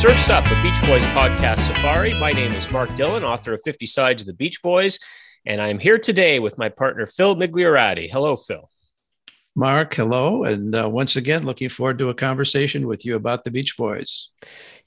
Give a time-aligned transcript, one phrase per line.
[0.00, 2.14] Surfs Up, the Beach Boys podcast safari.
[2.14, 4.98] My name is Mark Dillon, author of 50 Sides of the Beach Boys,
[5.44, 8.10] and I'm here today with my partner, Phil Migliorati.
[8.10, 8.70] Hello, Phil.
[9.54, 10.44] Mark, hello.
[10.44, 14.30] And uh, once again, looking forward to a conversation with you about the Beach Boys.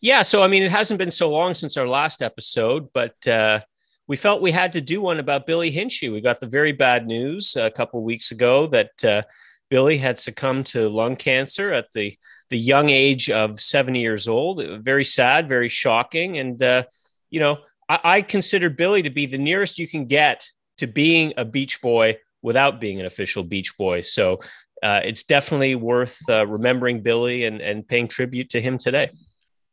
[0.01, 0.23] Yeah.
[0.23, 3.59] So, I mean, it hasn't been so long since our last episode, but uh,
[4.07, 6.11] we felt we had to do one about Billy Hinsche.
[6.11, 9.21] We got the very bad news a couple weeks ago that uh,
[9.69, 12.17] Billy had succumbed to lung cancer at the
[12.49, 14.63] the young age of 70 years old.
[14.81, 16.37] Very sad, very shocking.
[16.37, 16.83] And, uh,
[17.29, 21.33] you know, I, I consider Billy to be the nearest you can get to being
[21.37, 24.01] a beach boy without being an official beach boy.
[24.01, 24.41] So
[24.81, 29.09] uh, it's definitely worth uh, remembering Billy and, and paying tribute to him today.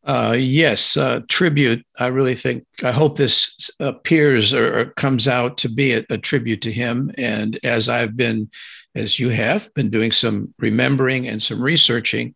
[0.02, 1.84] Uh, yes, uh, tribute.
[1.98, 6.62] I really think, I hope this appears or, comes out to be a, a, tribute
[6.62, 7.10] to him.
[7.18, 8.50] And as I've been,
[8.94, 12.34] as you have, been doing some remembering and some researching,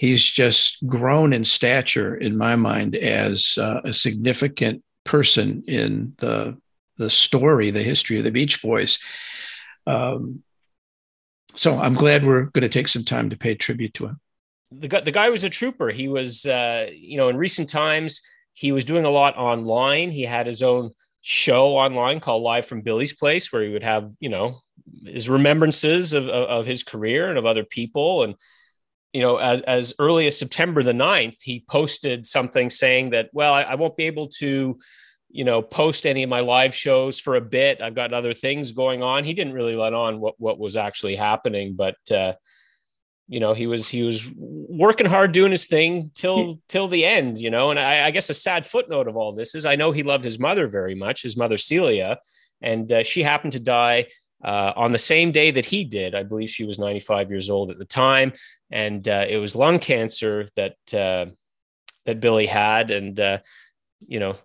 [0.00, 6.56] he's just grown in stature in my mind as uh, a significant person in the
[6.96, 8.98] the story, the history of the Beach Boys.
[9.86, 10.42] Um,
[11.54, 14.20] so I'm glad we're going to take some time to pay tribute to him.
[14.70, 15.90] The guy, the guy was a trooper.
[15.90, 18.22] He was, uh, you know, in recent times,
[18.54, 20.10] he was doing a lot online.
[20.10, 24.10] He had his own show online called Live from Billy's Place, where he would have,
[24.18, 24.60] you know,
[25.04, 28.24] his remembrances of, of, of his career and of other people.
[28.24, 28.34] And
[29.12, 33.52] you know, as, as early as September the 9th, he posted something saying that, well,
[33.52, 34.78] I, I, won't be able to,
[35.30, 37.82] you know, post any of my live shows for a bit.
[37.82, 39.24] I've got other things going on.
[39.24, 42.34] He didn't really let on what, what was actually happening, but, uh,
[43.26, 47.38] you know, he was, he was working hard doing his thing till, till the end,
[47.38, 49.92] you know, and I, I, guess a sad footnote of all this is I know
[49.92, 52.18] he loved his mother very much, his mother, Celia,
[52.60, 54.06] and uh, she happened to die
[54.42, 56.14] uh, on the same day that he did.
[56.14, 58.32] I believe she was 95 years old at the time,
[58.70, 61.26] and uh, it was lung cancer that uh,
[62.06, 62.90] that Billy had.
[62.90, 63.38] And uh,
[64.06, 64.36] you know,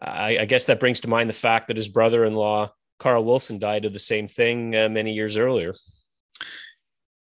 [0.00, 3.84] I, I, guess that brings to mind the fact that his brother-in-law Carl Wilson died
[3.84, 5.74] of the same thing uh, many years earlier.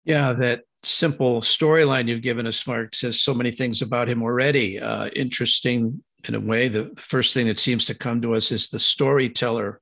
[0.04, 4.80] Yeah, that simple storyline you've given us, Mark, says so many things about him already.
[4.80, 6.68] Uh, interesting in a way.
[6.68, 9.82] The first thing that seems to come to us is the storyteller,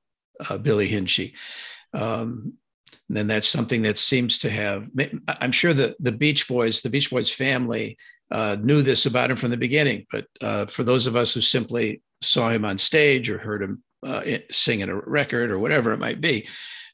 [0.62, 1.32] Billy Hinsche
[1.94, 2.54] um,
[3.08, 4.88] and then that's something that seems to have,
[5.28, 7.98] I'm sure that the Beach Boys, the Beach Boys family
[8.30, 10.06] uh, knew this about him from the beginning.
[10.10, 13.82] But uh, for those of us who simply saw him on stage or heard him
[14.04, 16.48] uh, a record or whatever it might be,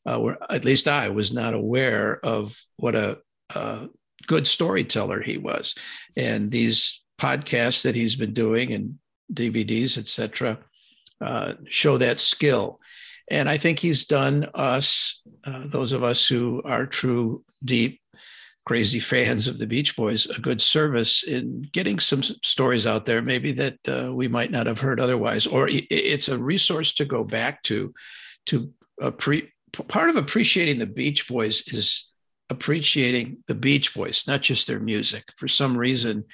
[0.07, 3.19] uh, at least I was not aware of what a,
[3.55, 3.89] a
[4.27, 5.75] good storyteller he was.
[6.17, 8.99] And these podcasts that he's been doing and
[9.33, 10.59] DVDs, etc.,
[11.21, 12.81] uh, show that skill.
[13.31, 18.01] And I think he's done us, uh, those of us who are true, deep,
[18.67, 23.23] crazy fans of the Beach Boys, a good service in getting some stories out there,
[23.23, 25.47] maybe that uh, we might not have heard otherwise.
[25.47, 27.95] Or it's a resource to go back to,
[28.47, 28.73] to
[29.19, 32.09] pre- part of appreciating the Beach Boys is
[32.49, 35.25] appreciating the Beach Boys, not just their music.
[35.37, 36.25] For some reason,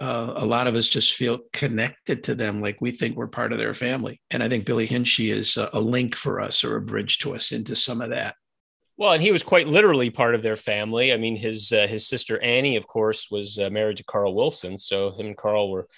[0.00, 3.52] uh, a lot of us just feel connected to them like we think we're part
[3.52, 4.20] of their family.
[4.30, 7.34] And I think Billy Hinsche is a, a link for us or a bridge to
[7.34, 8.34] us into some of that.
[8.96, 11.12] Well, and he was quite literally part of their family.
[11.12, 14.76] I mean, his uh, his sister Annie, of course, was uh, married to Carl Wilson,
[14.76, 15.88] so him and Carl were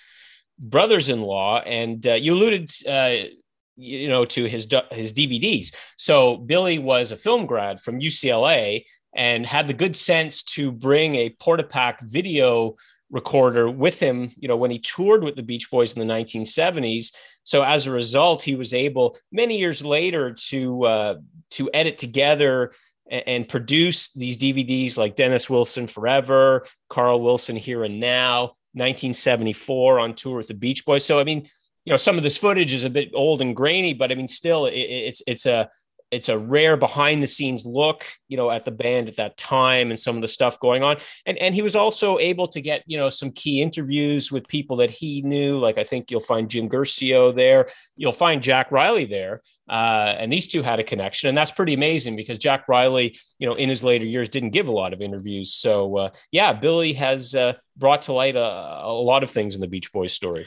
[0.58, 1.62] brothers-in-law.
[1.62, 3.28] And uh, you alluded, uh,
[3.76, 5.74] you know, to his his DVDs.
[5.96, 8.84] So Billy was a film grad from UCLA
[9.14, 12.76] and had the good sense to bring a Portapak video
[13.12, 17.14] recorder with him, you know, when he toured with the Beach Boys in the 1970s.
[17.44, 21.14] So as a result, he was able many years later to uh,
[21.50, 22.72] to edit together
[23.08, 30.00] and, and produce these DVDs like Dennis Wilson Forever, Carl Wilson Here and Now, 1974
[30.00, 31.04] on tour with the Beach Boys.
[31.04, 31.48] So I mean,
[31.84, 34.28] you know, some of this footage is a bit old and grainy, but I mean,
[34.28, 35.68] still, it, it's it's a
[36.12, 39.90] it's a rare behind the scenes look you know at the band at that time
[39.90, 40.98] and some of the stuff going on.
[41.26, 44.76] And and he was also able to get you know some key interviews with people
[44.76, 45.58] that he knew.
[45.58, 47.66] Like i think you'll find jim Guercio there.
[47.96, 49.42] You'll find jack Rieley there.
[49.68, 51.28] Uh, and these two had a connection.
[51.28, 54.68] And that's pretty amazing because jack Rieley you know in his later years didn't give
[54.68, 55.52] a lot of interviews.
[55.54, 59.60] So uh, yeah billy has uh, brought to light a, a lot of things in
[59.60, 60.46] the beach boys story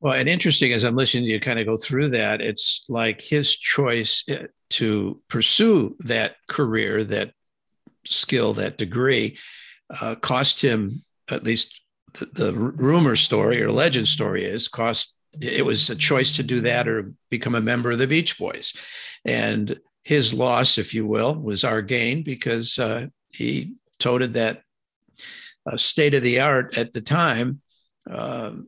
[0.00, 3.20] well, and interesting as I'm listening to you kind of go through that, it's like
[3.20, 7.32] his choice uh, to pursue that career, that
[8.06, 9.36] skill, that degree,
[10.00, 11.80] uh, cost him at least
[12.14, 15.14] the, the, rumor story or legend story is cost.
[15.40, 18.74] It was a choice to do that or become a member of the Beach Boys,
[19.24, 24.62] and his loss, if you will, was our gain because uh, he toted that
[25.70, 27.60] uh, state of the art at the time.
[28.10, 28.66] Um,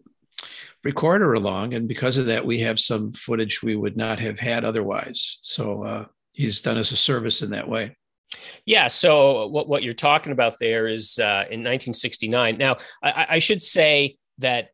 [0.84, 4.64] recorder along, and because of that, we have some footage we would not have had
[4.64, 5.38] otherwise.
[5.43, 7.96] So uh, he's done us a service in that way.
[8.64, 8.87] Yeah.
[8.87, 12.56] So what, what you're talking about there is uh, in 1969.
[12.56, 14.69] Now, I, I should say that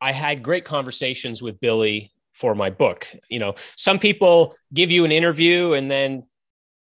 [0.00, 3.08] I had great conversations with Billy for my book.
[3.28, 6.22] You know, some people give you an interview and then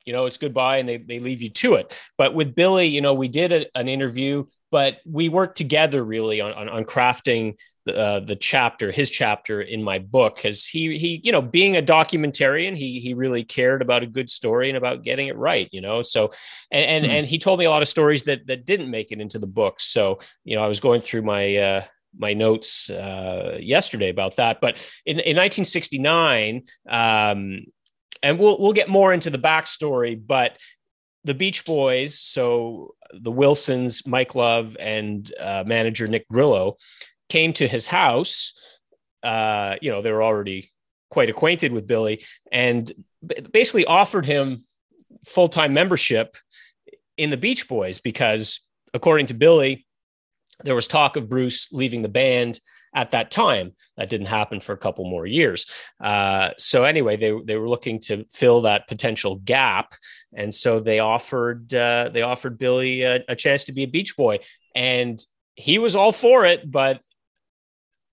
[0.05, 2.99] you know it's goodbye and they, they leave you to it but with billy you
[2.99, 4.43] know we did a, an interview
[4.73, 7.55] but we worked together really on, on, on crafting
[7.85, 11.77] the, uh, the chapter, his chapter in my book, because he he you know being
[11.77, 15.69] a documentarian, he he really cared about a good story and about getting it right,
[15.71, 16.01] you know.
[16.01, 16.31] So
[16.71, 19.11] and and, mm and he told me a lot of stories that that didn't make
[19.11, 19.79] it into the book.
[19.79, 21.83] So you know I was going through my uh,
[22.17, 24.59] my notes uh, yesterday about that.
[24.59, 27.59] But in, in 1969, um,
[28.23, 30.57] and we'll we'll get more into the backstory, but
[31.25, 36.77] the Beach Boys, so the Wilsons, Mike Love, and uh, manager Nick Grillo
[37.29, 38.53] came to his house.
[39.21, 40.71] Uh, you know, they were already
[41.09, 42.91] quite acquainted with Billy and
[43.51, 44.65] basically offered him
[45.25, 46.35] full time membership
[47.17, 48.59] in the Beach Boys because,
[48.93, 49.85] according to Billy,
[50.63, 52.59] there was talk of Bruce leaving the band
[52.93, 53.73] at that time.
[53.97, 55.65] That didn't happen for a couple more years.
[56.01, 59.93] Uh, so anyway, they they were looking to fill that potential gap,
[60.33, 64.15] and so they offered uh, they offered Billy a, a chance to be a Beach
[64.15, 64.39] Boy,
[64.75, 65.23] and
[65.55, 66.69] he was all for it.
[66.69, 67.01] But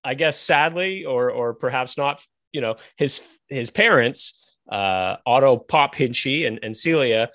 [0.03, 5.95] I guess sadly, or or perhaps not, you know, his his parents, uh, Otto Pop
[5.95, 7.29] Hinsche and, and Celia,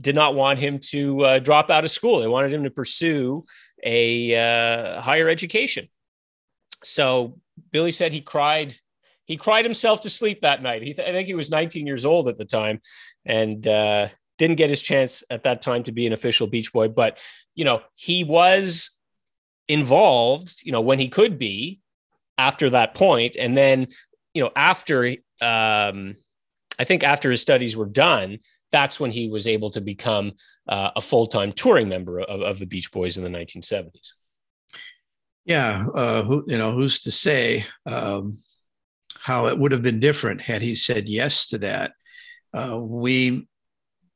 [0.00, 2.20] did not want him to uh, drop out of school.
[2.20, 3.44] They wanted him to pursue
[3.84, 5.88] a uh, higher education.
[6.82, 7.38] So
[7.70, 8.76] Billy said he cried.
[9.24, 10.82] He cried himself to sleep that night.
[10.82, 12.80] He th- I think he was 19 years old at the time,
[13.24, 16.88] and uh, didn't get his chance at that time to be an official Beach Boy.
[16.88, 17.20] But
[17.54, 18.98] you know, he was
[19.68, 20.62] involved.
[20.64, 21.80] You know, when he could be
[22.38, 23.86] after that point, and then
[24.34, 25.06] you know after
[25.40, 26.16] um,
[26.78, 28.38] I think after his studies were done,
[28.72, 30.32] that's when he was able to become
[30.68, 34.12] uh, a full time touring member of, of the Beach Boys in the 1970s
[35.50, 38.38] yeah, uh, who you know who's to say um,
[39.18, 41.90] how it would have been different had he said yes to that?
[42.54, 43.48] Uh, we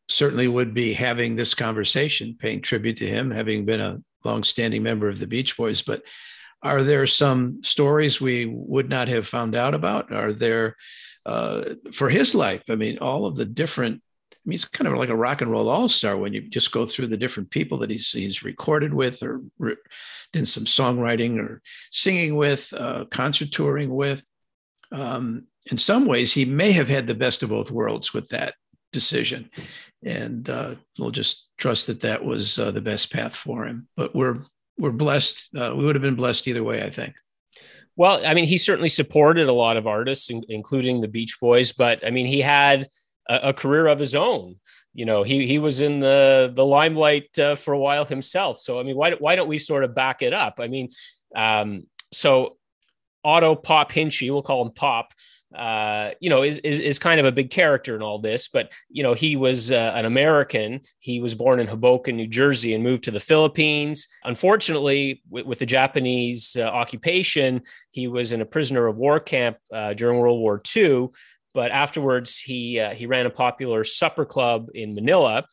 [0.08, 5.08] certainly would be having this conversation, paying tribute to him, having been a longstanding member
[5.08, 5.82] of the Beach Boys.
[5.82, 6.02] But
[6.62, 10.12] are there some stories we would not have found out about?
[10.12, 10.76] Are there
[11.26, 12.62] uh, for his life?
[12.70, 14.02] I mean, all of the different
[14.44, 16.70] I mean, he's kind of like a rock and roll all star when you just
[16.70, 19.76] go through the different people that he's he's recorded with, or re-
[20.34, 24.28] did some songwriting, or singing with, uh, concert touring with.
[24.92, 28.54] Um, in some ways, he may have had the best of both worlds with that
[28.92, 29.48] decision,
[30.04, 33.88] and uh, we'll just trust that that was uh, the best path for him.
[33.96, 34.44] But we're
[34.76, 35.56] we're blessed.
[35.56, 37.14] Uh, we would have been blessed either way, I think.
[37.96, 41.72] Well, I mean, he certainly supported a lot of artists, including the Beach Boys.
[41.72, 42.88] But I mean, he had
[43.28, 44.56] a, a career of his own.
[44.92, 48.58] You know, he he was in the the limelight uh, for a while himself.
[48.58, 50.60] So I mean, why why don't we sort of back it up?
[50.60, 50.90] I mean,
[51.34, 52.56] um, so
[53.24, 55.12] Otto Pop Hinsche, we'll call him Pop.
[55.54, 58.48] Uh, you know, is, is, is kind of a big character in all this.
[58.48, 60.80] But you know, he was uh, an American.
[60.98, 64.08] He was born in Hoboken, New Jersey, and moved to the Philippines.
[64.24, 67.62] Unfortunately, with, with the Japanese uh, occupation,
[67.92, 71.10] he was in a prisoner of war camp uh, during World War II.
[71.54, 75.46] But afterwards, he uh, he ran a popular supper club in Manila.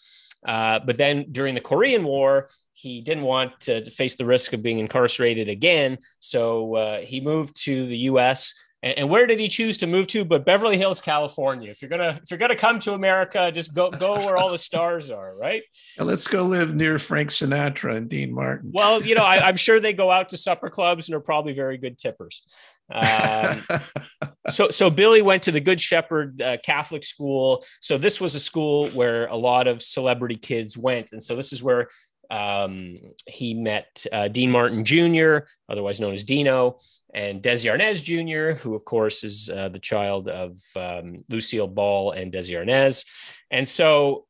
[0.46, 4.64] Uh, but then during the Korean War, he didn't want to face the risk of
[4.64, 8.56] being incarcerated again, so uh, he moved to the U.S.
[8.84, 10.26] And, and, where did he choose to move to?
[10.26, 11.70] But Beverly Hills, California.
[11.70, 14.58] If you're gonna if you're gonna come to America, just go go where all the
[14.58, 15.62] stars are, right?
[16.00, 18.72] let's go live near Frank Sinatra and Dean Martin.
[18.74, 21.54] Well, you know, I, I'm sure they go out to supper clubs and are probably
[21.54, 22.44] very good tippers.
[22.92, 23.62] Um,
[24.50, 27.64] so, so Billy went to the Good Shepherd uh, Catholic School.
[27.80, 31.54] So this was a school where a lot of celebrity kids went, and so this
[31.54, 31.88] is where
[32.30, 36.80] um, he met uh, Dean Martin Jr., otherwise known as Dino,
[37.14, 42.12] and Desi Arnaz Jr., who of course is uh, the child of um, Lucille Ball
[42.12, 43.06] and Desi Arnaz,
[43.52, 44.26] and so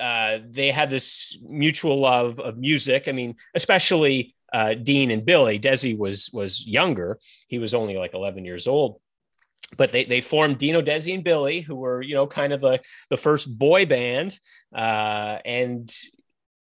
[0.00, 3.04] uh, they had this mutual love of music.
[3.08, 5.58] I mean, especially uh, Dean and Billy.
[5.58, 7.18] Desi was was younger;
[7.48, 9.00] he was only like 11 years old.
[9.76, 12.80] But they, they formed Dino, Desi, and Billy, who were you know kind of the
[13.10, 14.38] the first boy band,
[14.74, 15.90] uh, and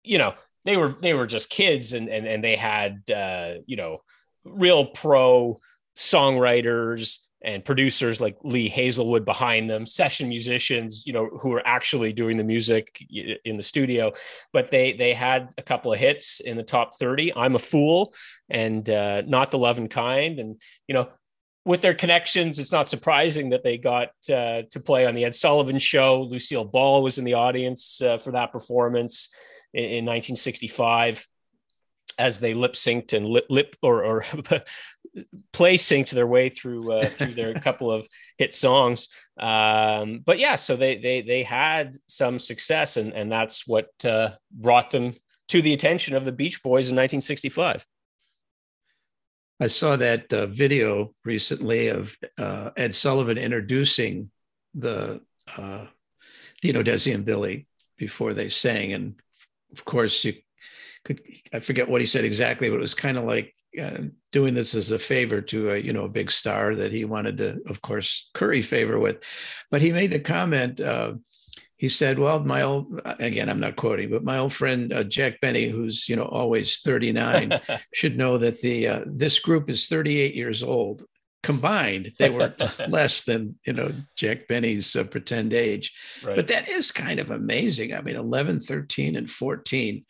[0.04, 0.36] you know
[0.66, 4.02] they were they were just kids, and and and they had uh, you know
[4.46, 5.58] real pro
[5.96, 12.14] songwriters and producers like Lee Hazlewood behind them, session musicians, you know, who are actually
[12.14, 13.06] doing the music
[13.44, 14.14] in the studio.
[14.54, 17.36] But they they had a couple of hits in the top 30.
[17.36, 18.14] I'm a Fool
[18.50, 20.40] and uh, Not the Loving Kind.
[20.40, 21.10] And, you know,
[21.66, 25.36] with their connections, it's not surprising that they got uh, to play on the Ed
[25.36, 26.24] Sullivan Show.
[26.24, 29.30] Lucille Ball was in the audience uh, for that performance
[29.74, 31.28] in, in 1965
[32.18, 34.26] as they lip synced and lip, lip or, or
[35.54, 39.10] play synced their way through uh, through their couple of hit songs.
[39.40, 44.32] Um, but yeah, so they they they had some success, and and that's what uh,
[44.52, 45.16] brought them
[45.50, 47.86] to the attention of the Beach Boys in 1965.
[49.60, 54.32] I saw that uh, video recently of uh, Ed Sullivan introducing
[54.74, 55.22] the
[55.56, 55.86] uh,
[56.62, 57.68] Dino Desi and Billy
[57.98, 59.16] before they sang, and
[59.72, 60.34] of course you
[61.06, 63.98] could I forget what he said exactly, but it was kind of like uh,
[64.32, 67.38] doing this as a favor to a you know a big star that he wanted
[67.40, 69.18] to, of course, curry favor with.
[69.70, 70.80] But he made the comment.
[70.80, 71.16] Uh,
[71.76, 75.42] he said, "Well, my old again, I'm not quoting, but my old friend uh, Jack
[75.42, 77.60] Benny, who's you know always 39,
[77.94, 81.04] should know that the uh, this group is 38 years old."
[81.42, 82.56] Combined, they were
[82.88, 85.94] less than you know Jack Benny's uh, pretend age,
[86.24, 86.38] right.
[86.38, 87.94] but that is kind of amazing.
[87.94, 90.06] I mean, 11, 13, and 14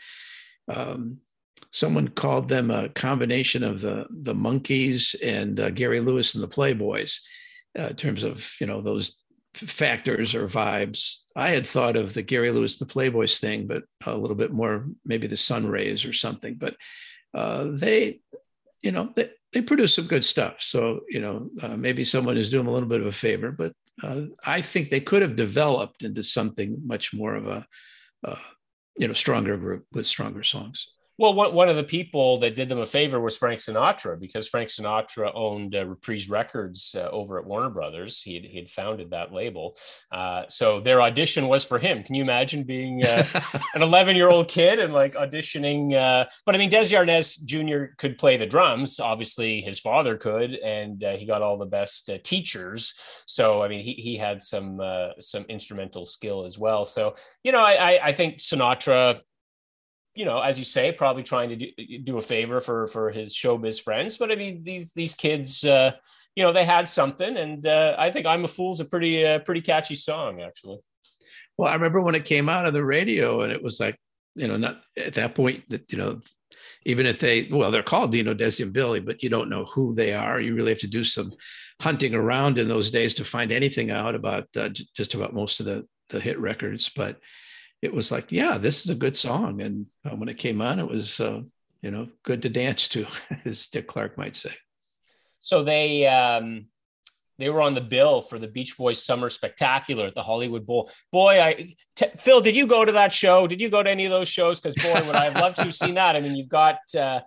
[0.67, 1.19] um,
[1.71, 6.47] someone called them a combination of the the Monkees and uh, Gary Lewis and the
[6.47, 7.19] Playboys
[7.77, 9.23] uh, in terms of you know those
[9.55, 11.19] factors or vibes.
[11.35, 14.85] I had thought of the Gary Lewis the Playboys thing, but a little bit more
[15.05, 16.55] maybe the Sunrays or something.
[16.55, 16.75] But
[17.33, 18.21] uh, they,
[18.81, 20.61] you know, they, they produce some good stuff.
[20.61, 23.73] So you know, uh, maybe someone is doing a little bit of a favor, but
[24.01, 27.65] uh, I think they could have developed into something much more of a
[28.23, 28.35] uh,
[28.95, 30.89] you know stronger group with stronger songs
[31.19, 34.47] well, one, one of the people that did them a favor was Frank Sinatra because
[34.47, 38.21] Frank Sinatra owned uh, Reprise Records uh, over at Warner Brothers.
[38.21, 39.77] He had, he had founded that label.
[40.11, 42.03] Uh, so their audition was for him.
[42.03, 43.25] Can you imagine being uh,
[43.75, 45.93] an 11 year old kid and like auditioning?
[45.93, 47.93] Uh, but I mean, Desi Arnaz Jr.
[47.97, 48.99] could play the drums.
[48.99, 52.95] Obviously, his father could, and uh, he got all the best teachers.
[53.27, 54.81] So, I mean, he, he had some
[55.19, 56.85] some instrumental skill as well.
[56.85, 59.19] So, you know, I, I think Sinatra
[60.15, 63.33] you know, as you say, probably trying to do, do, a favor for for his
[63.33, 64.17] showbiz friends.
[64.17, 65.91] But I mean, these these kids, uh,
[66.35, 69.39] you know, they had something, and uh, I think "I'm a Fool's" a pretty uh,
[69.39, 70.79] pretty catchy song, actually.
[71.57, 73.97] Well, I remember when it came out on the radio, and it was like,
[74.35, 76.21] you know, not at that point that you know,
[76.85, 79.93] even if they, well, they're called Dino, Desi, and Billy, but you don't know who
[79.93, 80.39] they are.
[80.39, 81.33] You really have to do some
[81.81, 85.65] hunting around in those days to find anything out about uh, just about most of
[85.65, 87.17] the the hit records, but
[87.83, 89.61] it was like, yeah, this is a good song.
[89.61, 91.41] And uh, when it came on, it was, uh,
[91.81, 93.05] you know, good to dance to,
[93.45, 94.53] as Dick Clark might say.
[95.41, 96.67] So they um,
[97.37, 100.89] they were on the bill for the Beach Boys Summer Spectacular at the Hollywood Bowl.
[101.11, 103.47] Boy, I t- Phil, did you go to that show?
[103.47, 104.61] Did you go to any of those shows?
[104.61, 106.15] Because boy, would I have loved to have seen that.
[106.15, 106.77] I mean, you've got.
[106.97, 107.21] Uh,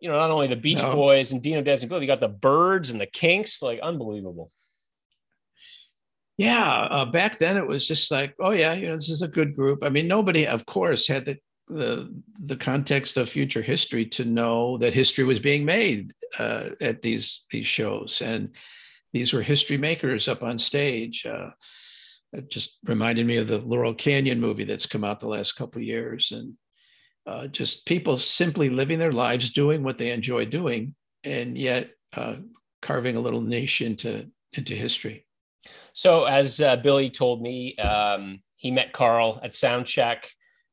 [0.00, 0.92] you know, not only the Beach no.
[0.92, 4.50] Boys and Dino Desmond, you got the Byrds and the Kinks, like unbelievable.
[6.36, 9.28] Yeah, uh, back then it was just like, oh yeah, you know, this is a
[9.28, 9.84] good group.
[9.84, 11.38] I mean, nobody, of course, had the
[11.68, 12.12] the,
[12.44, 17.44] the context of future history to know that history was being made uh, at these
[17.50, 18.54] these shows, and
[19.12, 21.24] these were history makers up on stage.
[21.24, 21.50] Uh,
[22.32, 25.80] it just reminded me of the Laurel Canyon movie that's come out the last couple
[25.80, 26.54] years, and
[27.26, 32.34] uh, just people simply living their lives, doing what they enjoy doing, and yet uh,
[32.82, 35.23] carving a little niche into into history.
[35.94, 40.26] So, as uh, Billy told me, um, he met Carl at Soundcheck,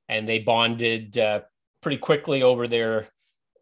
[0.10, 1.42] and they bonded uh,
[1.82, 3.08] pretty quickly over their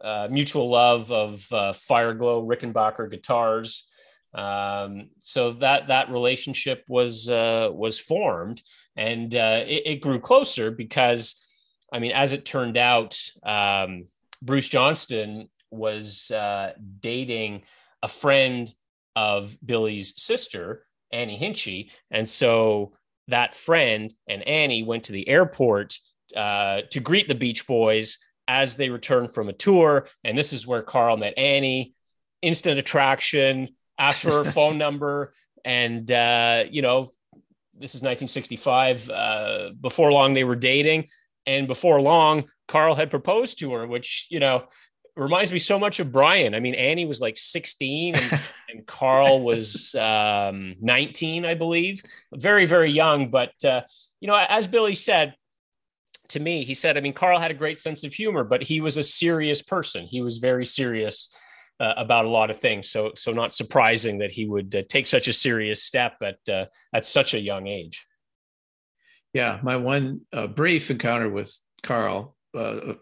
[0.01, 3.87] uh, mutual love of uh, Fireglow Rickenbacker guitars.
[4.33, 8.61] Um, so that that relationship was uh, was formed,
[8.95, 11.43] and uh, it, it, grew closer because,
[11.91, 14.05] I mean, as it turned out, um,
[14.41, 16.31] Bruce Johnston was
[17.01, 17.63] dating
[18.01, 18.73] a friend
[19.15, 21.89] of Billy's sister Annie Hinsche.
[22.11, 22.93] And so
[23.27, 25.97] that friend and Annie went to the airport
[26.35, 30.07] uh, to greet the Beach Boys as they returned from a tour.
[30.23, 31.93] And this is where Carl met Annie.
[32.41, 35.33] Instant attraction, asked for her phone number.
[35.65, 37.09] And, uh, you know,
[37.73, 39.09] this is 1965.
[39.09, 41.07] Uh, before long, they were dating.
[41.45, 44.65] And before long, Carl had proposed to her, which, you know,
[45.15, 46.55] reminds me so much of Brian.
[46.55, 52.01] I mean, Annie was like 16 and, and Carl was um, 19, I believe.
[52.33, 53.29] Very, very young.
[53.29, 53.81] But, uh,
[54.21, 55.35] you know, as Billy said
[56.29, 58.81] to me, he said, I mean, Carl had a great sense of humor, but he
[58.81, 60.05] was a serious person.
[60.05, 61.35] He was very serious.
[61.79, 62.89] uh, about a lot of things.
[62.89, 66.65] So, so not surprising that he would uh, take such a serious step at uh,
[66.93, 68.05] at such a young age.
[69.33, 72.93] Yeah, my one uh, brief encounter with Carl, uh,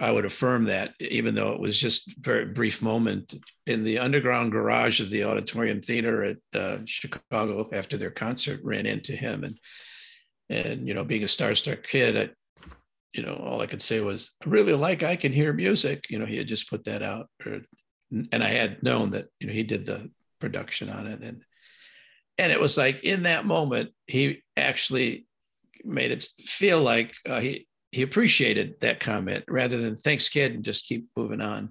[0.00, 3.34] I would affirm that, even though it was just a very brief moment
[3.66, 8.86] in the underground garage of the Auditorium Theater at uh, Chicago after their concert, ran
[8.86, 9.58] into him and
[10.48, 12.28] and you know, being a starstruck kid, I,
[13.12, 16.10] you know, all I could say was, I really like I Can Hear Music.
[16.10, 17.62] You know, he had just put that out, or,
[18.10, 20.10] and I had known that, you know, he did the
[20.40, 21.20] production on it.
[21.22, 21.42] And,
[22.38, 25.26] and it was like in that moment, he actually
[25.84, 30.64] made it feel like uh, he, he appreciated that comment rather than thanks kid and
[30.64, 31.70] just keep moving on.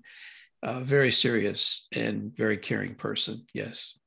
[0.64, 3.46] Uh, very serious and very caring person.
[3.54, 3.98] Yes.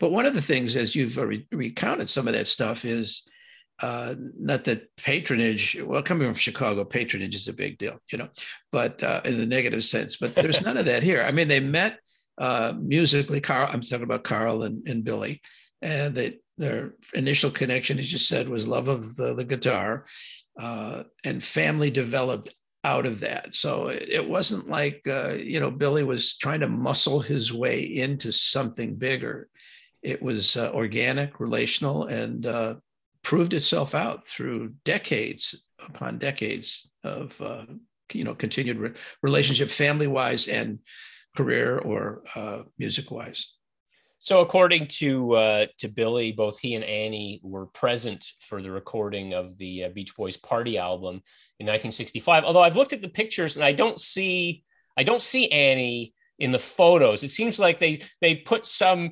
[0.00, 3.22] But one of the things, as you've re- recounted some of that stuff, is
[3.80, 8.28] uh, not that patronage, well, coming from Chicago, patronage is a big deal, you know,
[8.70, 11.22] but uh, in the negative sense, but there's none of that here.
[11.22, 11.98] I mean, they met
[12.38, 15.42] uh, musically, Carl, I'm talking about Carl and, and Billy,
[15.82, 20.06] and they, their initial connection, as you said, was love of the, the guitar,
[20.58, 23.54] uh, and family developed out of that.
[23.54, 27.82] So it, it wasn't like, uh, you know, Billy was trying to muscle his way
[27.82, 29.48] into something bigger.
[30.02, 32.74] It was uh, organic, relational, and uh,
[33.22, 37.64] proved itself out through decades upon decades of uh,
[38.12, 38.92] you know continued re-
[39.22, 40.78] relationship, family wise and
[41.36, 43.54] career or uh, music wise.
[44.24, 49.34] So, according to uh, to Billy, both he and Annie were present for the recording
[49.34, 51.16] of the uh, Beach Boys Party album
[51.60, 52.42] in 1965.
[52.44, 54.64] Although I've looked at the pictures and I don't see
[54.96, 57.22] I don't see Annie in the photos.
[57.22, 59.10] It seems like they they put some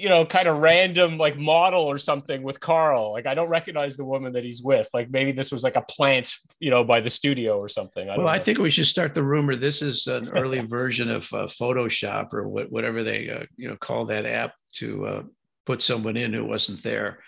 [0.00, 3.12] you know, kind of random like model or something with Carl.
[3.12, 4.88] Like I don't recognize the woman that he's with.
[4.94, 8.08] Like maybe this was like a plant, you know, by the studio or something.
[8.08, 9.56] I well, I think we should start the rumor.
[9.56, 13.76] This is an early version of uh, Photoshop or what, whatever they, uh, you know,
[13.76, 15.22] call that app to uh,
[15.66, 17.20] put someone in who wasn't there.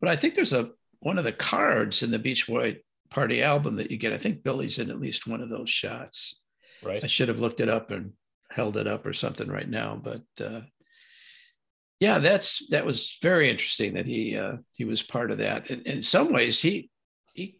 [0.00, 2.78] But I think there's a one of the cards in the Beach Boy
[3.10, 4.12] Party album that you get.
[4.12, 6.40] I think Billy's in at least one of those shots.
[6.82, 7.02] Right.
[7.02, 8.12] I should have looked it up and
[8.50, 10.60] held it up or something right now, but uh,
[12.00, 15.70] yeah, that's that was very interesting that he uh, he was part of that.
[15.70, 16.90] And, in some ways, he
[17.32, 17.58] he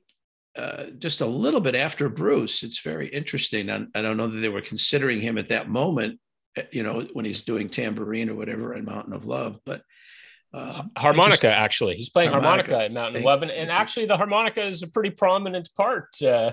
[0.57, 2.63] uh, just a little bit after Bruce.
[2.63, 3.71] It's very interesting.
[3.71, 6.21] I, I don't know that they were considering him at that moment,
[6.57, 9.83] uh, you know, when he's doing tambourine or whatever in Mountain of Love, but.
[10.55, 14.17] Uh, harmonica, actually, he's playing harmonica, harmonica at Mountain of Love, and, and actually, the
[14.17, 16.53] harmonica is a pretty prominent part uh,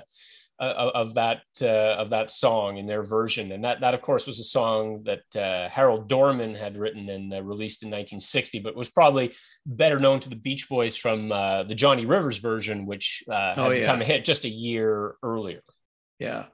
[0.60, 4.28] uh, of that uh, of that song in their version, and that that of course
[4.28, 8.76] was a song that uh, Harold Dorman had written and uh, released in 1960, but
[8.76, 9.34] was probably
[9.66, 13.60] better known to the Beach Boys from uh, the Johnny Rivers version, which uh, had
[13.60, 13.82] oh, yeah.
[13.82, 15.62] become a hit just a year earlier.
[16.20, 16.46] Yeah,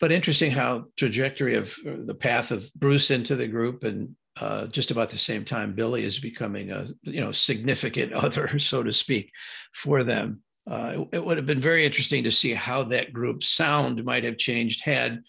[0.00, 4.90] but interesting how trajectory of the path of Bruce into the group and uh, just
[4.90, 9.32] about the same time, Billy is becoming a you know significant other, so to speak,
[9.72, 14.04] for them uh, it, would have been very interesting to see how that group's sound
[14.04, 15.22] might have changed had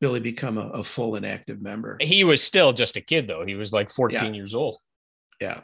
[0.00, 1.96] Billy become a, a full and active member.
[2.00, 3.44] He was still just a kid, though.
[3.44, 4.32] He was like 14 yeah.
[4.32, 4.78] years old.
[5.40, 5.62] Yeah,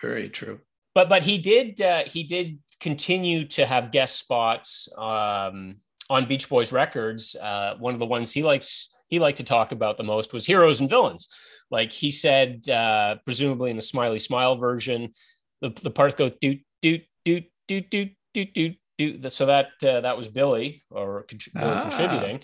[0.00, 0.60] very true.
[0.94, 5.76] But but he did uh, he did continue to have guest spots um,
[6.10, 7.36] on Beach Boys records.
[7.40, 10.44] Uh, one of the ones he likes he liked to talk about the most was
[10.44, 11.28] heroes and villains.
[11.70, 15.12] Like he said, uh, presumably in the Smiley Smile version,
[15.60, 19.30] the, the parts go doot doot doot doot doot do do do.
[19.30, 21.80] So that uh, that was Billy or ah.
[21.82, 22.40] contributing,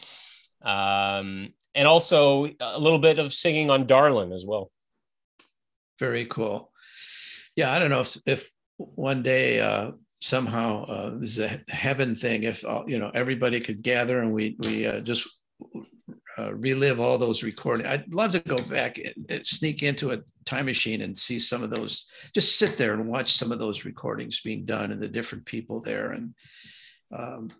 [0.62, 4.70] um, and also a little bit of singing on Darlin' as well.
[5.98, 6.70] Very cool.
[7.56, 12.14] Yeah, I don't know if, if one day uh, somehow uh, this is a heaven
[12.14, 12.44] thing.
[12.44, 15.26] If uh, you know everybody could gather and we we uh, just
[16.38, 17.88] uh, relive all those recordings.
[17.88, 21.62] I'd love to go back and, and, sneak into a time machine and see some
[21.62, 22.06] of those.
[22.34, 25.80] Just sit there and watch some of those recordings being done and the different people
[25.80, 26.12] there.
[26.12, 26.34] And
[27.16, 27.50] um,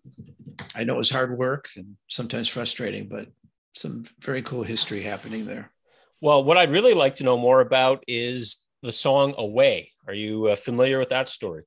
[0.75, 3.27] I know it was hard work and sometimes frustrating, but
[3.75, 5.73] some very cool history happening there.
[6.21, 10.47] Well, what I'd really like to know more about is the song "Away." Are you
[10.47, 11.62] uh, familiar with that story?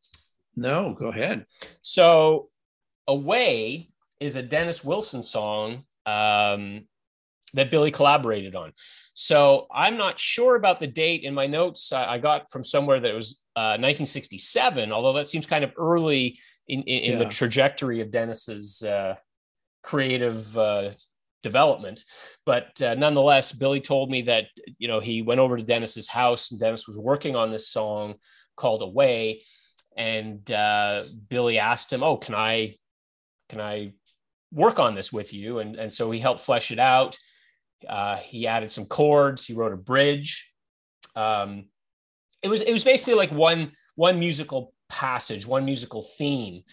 [0.55, 1.45] No, go ahead.
[1.81, 2.49] So,
[3.07, 6.85] "Away" is a Dennis Wilson song um,
[7.53, 8.71] that Billy collaborated on.
[9.13, 11.91] So I'm not sure about the date in my notes.
[11.91, 16.39] I, got from somewhere that it was uh, 1967, although that seems kind of early
[16.67, 17.19] in, in, in yeah.
[17.19, 19.15] the trajectory of Dennis's uh,
[19.83, 20.91] creative uh,
[21.43, 22.03] development.
[22.45, 24.45] But uh, nonetheless, Billy told me that
[24.77, 28.15] you know he went over to Dennis's house and Dennis was working on this song
[28.55, 29.41] called "Away,"
[29.97, 32.75] and uh, Billy asked him, "Oh, can I?"
[33.49, 33.91] Can I
[34.53, 37.17] work on this with you and and so he helped flesh it out
[37.87, 39.45] Uh, he added some chords.
[39.45, 40.51] He wrote a bridge.
[41.15, 41.65] Um,
[42.41, 46.63] it was it was basically like one one musical passage, one musical theme.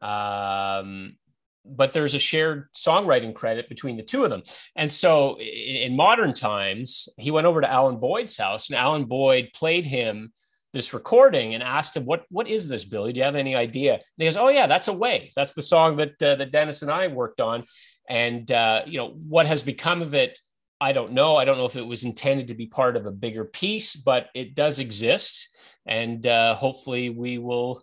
[0.00, 1.16] Um,
[1.64, 4.42] but there's a shared songwriting credit between the two of them.
[4.74, 9.04] And so in, in, modern times, he went over to Alan Boyd's house, and Alan
[9.04, 10.32] Boyd played him
[10.72, 13.12] this recording and asked him, "What what is this, Billy?
[13.12, 15.30] Do you have any idea?" And he goes, "Oh yeah, that's Away.
[15.36, 17.64] That's the song that uh, that Dennis and I worked on."
[18.08, 20.40] And uh, you know what has become of it
[20.82, 21.36] I don't know.
[21.36, 24.30] I don't know if it was intended to be part of a bigger piece, but
[24.34, 25.48] it does exist,
[25.86, 27.80] and uh, hopefully we will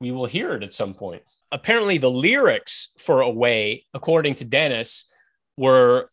[0.00, 1.22] we will hear it at some point.
[1.52, 5.08] Apparently, the lyrics for "Away," according to Dennis,
[5.56, 6.10] were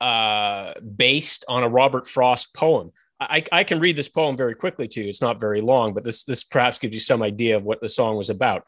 [0.00, 2.92] uh, based on a Robert Frost poem.
[3.18, 5.08] I, I can read this poem very quickly to you.
[5.08, 7.88] It's not very long, but this this perhaps gives you some idea of what the
[7.88, 8.62] song was about.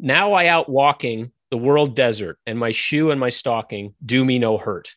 [0.00, 4.40] Now I out walking the world desert, and my shoe and my stocking do me
[4.40, 4.94] no hurt.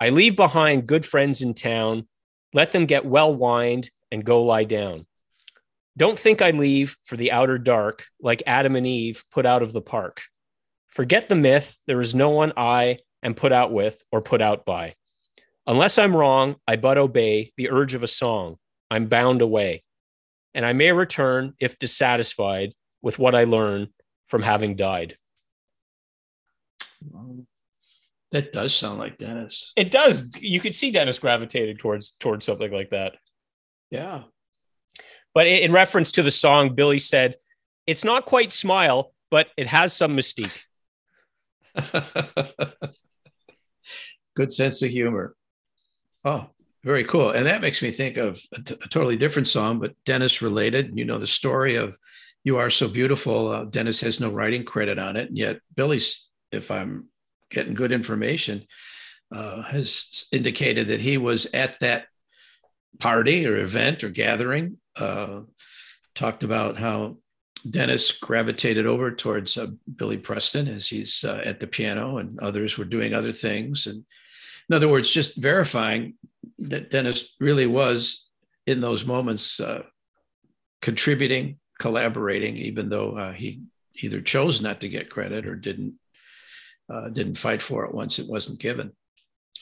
[0.00, 2.08] I leave behind good friends in town.
[2.52, 5.06] Let them get well wined and go lie down.
[5.96, 9.72] Don't think I leave for the outer dark like Adam and Eve put out of
[9.72, 10.22] the park.
[10.88, 14.64] Forget the myth, there is no one I am put out with or put out
[14.64, 14.94] by.
[15.66, 18.56] Unless I'm wrong, I but obey the urge of a song.
[18.90, 19.84] I'm bound away.
[20.54, 23.88] And I may return if dissatisfied with what I learn
[24.26, 25.16] from having died.
[28.32, 29.72] That does sound like Dennis.
[29.76, 30.30] It does.
[30.40, 33.16] You could see Dennis gravitated towards towards something like that.
[33.90, 34.22] Yeah.
[35.34, 37.36] But in reference to the song, Billy said,
[37.86, 40.62] "It's not quite smile, but it has some mystique."
[44.34, 45.36] Good sense of humor.
[46.24, 46.48] Oh,
[46.84, 47.30] very cool.
[47.30, 50.98] And that makes me think of a, t- a totally different song, but Dennis related.
[50.98, 51.98] You know the story of
[52.44, 56.28] "You Are So Beautiful." Uh, Dennis has no writing credit on it, and yet Billy's,
[56.50, 57.08] if I'm
[57.52, 58.66] getting good information,
[59.34, 62.06] uh, has indicated that he was at that
[62.98, 64.78] party or event or gathering.
[64.96, 65.40] Uh,
[66.14, 67.16] talked about how
[67.68, 72.76] Dennis gravitated over towards uh, Billy Preston as he's uh, at the piano, and others
[72.76, 73.86] were doing other things.
[73.86, 74.04] And
[74.68, 76.14] in other words, just verifying
[76.58, 78.28] that Dennis really was
[78.66, 79.82] in those moments uh,
[80.80, 83.62] contributing, collaborating, even though uh, he
[83.94, 85.94] either chose not to get credit or didn't
[86.92, 88.92] uh, didn't fight for it once it wasn't given.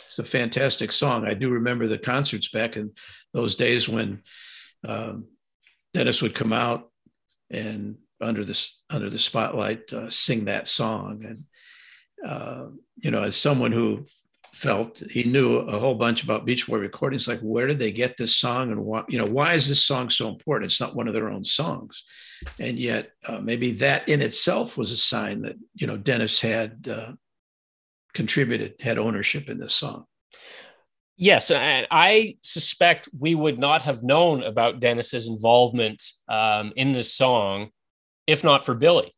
[0.06, 1.26] It's a fantastic song.
[1.26, 2.92] I do remember the concerts back in
[3.32, 4.22] those days when
[4.86, 5.26] um,
[5.94, 6.90] Dennis would come out
[7.50, 11.24] and under the under the spotlight uh, sing that song.
[11.24, 12.66] And uh,
[12.96, 14.04] you know, as someone who
[14.60, 18.16] felt he knew a whole bunch about Beach Boy recordings, like where did they get
[18.16, 19.04] this song and why?
[19.08, 20.70] You know, why is this song so important?
[20.70, 22.04] It's not one of their own songs
[22.58, 26.88] and yet uh, maybe that in itself was a sign that you know Dennis had
[26.88, 27.12] uh,
[28.14, 30.04] contributed, had ownership in this song.
[31.16, 37.12] Yes, and I suspect we would not have known about Dennis's involvement um, in this
[37.12, 37.70] song
[38.26, 39.12] if not for Billy,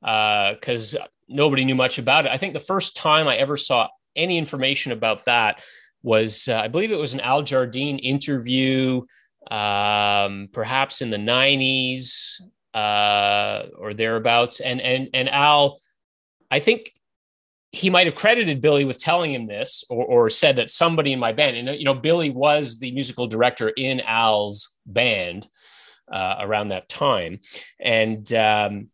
[0.00, 2.32] because uh, nobody knew much about it.
[2.32, 5.62] I think the first time I ever saw any information about that
[6.02, 9.02] was, uh, I believe it was an Al Jardine interview,
[9.50, 12.40] um, perhaps in the 90s
[12.74, 14.60] uh, or thereabouts.
[14.60, 15.80] And and and Al,
[16.50, 16.92] I think
[17.74, 21.18] he might have credited Billy with telling him this, or, or said that somebody in
[21.18, 25.48] my band, and you know, Billy was the musical director in Al's band
[26.10, 27.40] uh, around that time,
[27.80, 28.90] and um,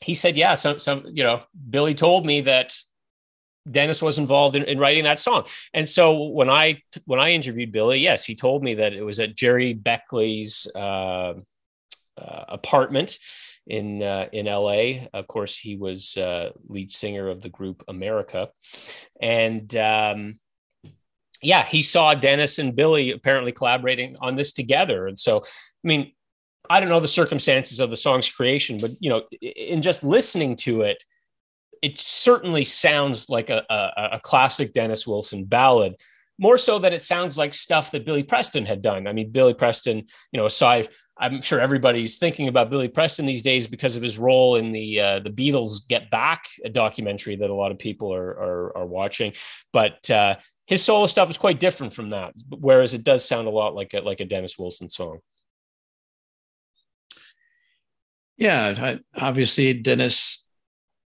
[0.00, 2.76] he said, "Yeah, some some you know, Billy told me that."
[3.70, 5.46] Dennis was involved in, in, writing that song.
[5.72, 9.20] And so when I when I interviewed Billy, yes, he told me that it was
[9.20, 11.34] at Gerry Beckley's uh,
[12.18, 13.18] uh, apartment
[13.66, 15.06] in uh, in LA.
[15.12, 18.48] Of course, he was uh, lead singer of the group America,
[19.20, 20.40] and um,
[21.42, 25.06] yeah, he saw Dennis and Billy apparently collaborating on this together.
[25.08, 26.12] And so, I mean,
[26.70, 30.56] I don't know the circumstances of the song's creation, but you know, in just listening
[30.56, 31.04] to it,
[31.82, 35.96] it certainly sounds like a, a, a classic Dennis Wilson ballad
[36.38, 39.06] more so that it sounds like stuff that Billy Preston had done.
[39.06, 43.42] I mean, Billy Preston, you know, aside I'm sure everybody's thinking about Billy Preston these
[43.42, 47.54] days because of his role in the uh, the Beatles Get Back, documentary that a
[47.54, 49.32] lot of people are are, are watching.
[49.72, 53.50] But uh, his solo stuff is quite different from that, whereas it does sound a
[53.50, 55.18] lot like a, like a Dennis Wilson song.
[58.38, 60.48] Yeah, obviously Dennis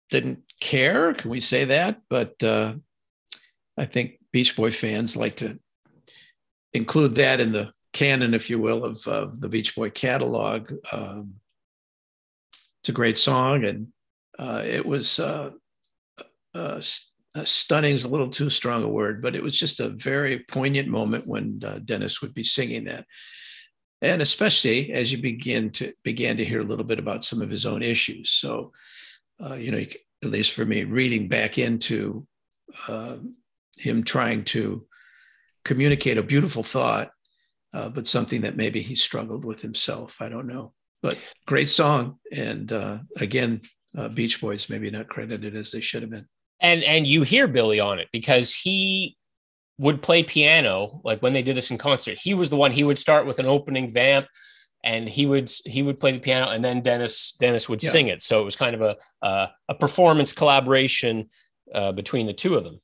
[0.09, 1.13] didn't care.
[1.13, 2.01] Can we say that?
[2.09, 2.75] But uh,
[3.77, 5.59] I think Beach Boy fans like to
[6.73, 10.71] include that in the canon, if you will, of, of the Beach Boy catalog.
[10.91, 11.35] Um,
[12.81, 13.87] it's a great song, and
[14.39, 15.51] uh, it was uh,
[16.53, 16.81] uh,
[17.43, 20.87] stunning is a little too strong a word, but it was just a very poignant
[20.87, 23.05] moment when uh, Dennis would be singing that.
[24.01, 27.49] And especially as you begin to began to hear a little bit about some of
[27.49, 28.29] his own issues.
[28.29, 28.71] So,
[29.43, 29.83] uh, you know,
[30.27, 32.27] at least for me, reading back into
[32.87, 33.17] uh,
[33.77, 34.85] him trying to
[35.65, 37.09] communicate a beautiful thought,
[37.73, 40.21] uh, but something that maybe he struggled with himself.
[40.21, 40.73] I don't know.
[41.01, 42.19] But great song.
[42.31, 43.61] And uh, again,
[44.13, 46.27] Beach Boys maybe not credited as they should have been
[46.59, 49.15] and and you hear Billy on it because he
[49.77, 52.83] would play piano like when they did this in concert he was the one he
[52.83, 54.25] would start with an opening vamp
[54.87, 57.89] and he would he would play the piano and then Dennis Dennis would yeah.
[57.89, 61.27] sing it so it was kind of a uh, a performance collaboration
[61.75, 62.79] uh, between the two of them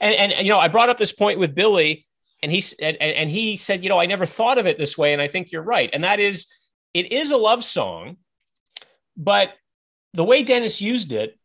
[0.00, 2.06] and and you know I brought up this point with Billy
[2.42, 5.12] and he and, and he said you know I never thought of it this way
[5.14, 6.46] and I think you're right and that is
[6.92, 8.18] it is a love song
[9.16, 9.54] but
[10.12, 11.38] the way Dennis used it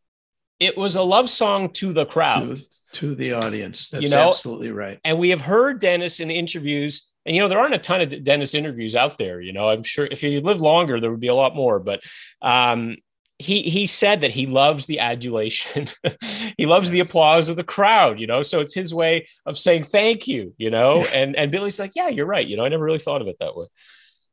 [0.60, 3.90] it was a love song to the crowd, to, to the audience.
[3.90, 4.28] That's you know?
[4.28, 5.00] absolutely right.
[5.06, 8.24] And we have heard Dennis in interviews, and you know there aren't a ton of
[8.24, 9.42] Dennis interviews out there.
[9.42, 11.80] You know, I'm sure if he lived longer, there would be a lot more.
[11.80, 12.02] But
[12.42, 12.98] um,
[13.38, 15.88] he he said that he loves the adulation,
[16.58, 18.20] he loves the applause of the crowd.
[18.20, 20.54] You know, so it's his way of saying thank you.
[20.58, 22.48] You know, and and Billy's like, yeah, you're right.
[22.48, 23.68] You know, I never really thought of it that way.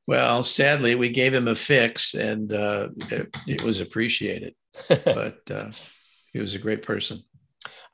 [0.07, 4.55] Well, sadly, we gave him a fix, and uh, it, it was appreciated.
[4.89, 5.71] but uh,
[6.33, 7.25] he was a great person.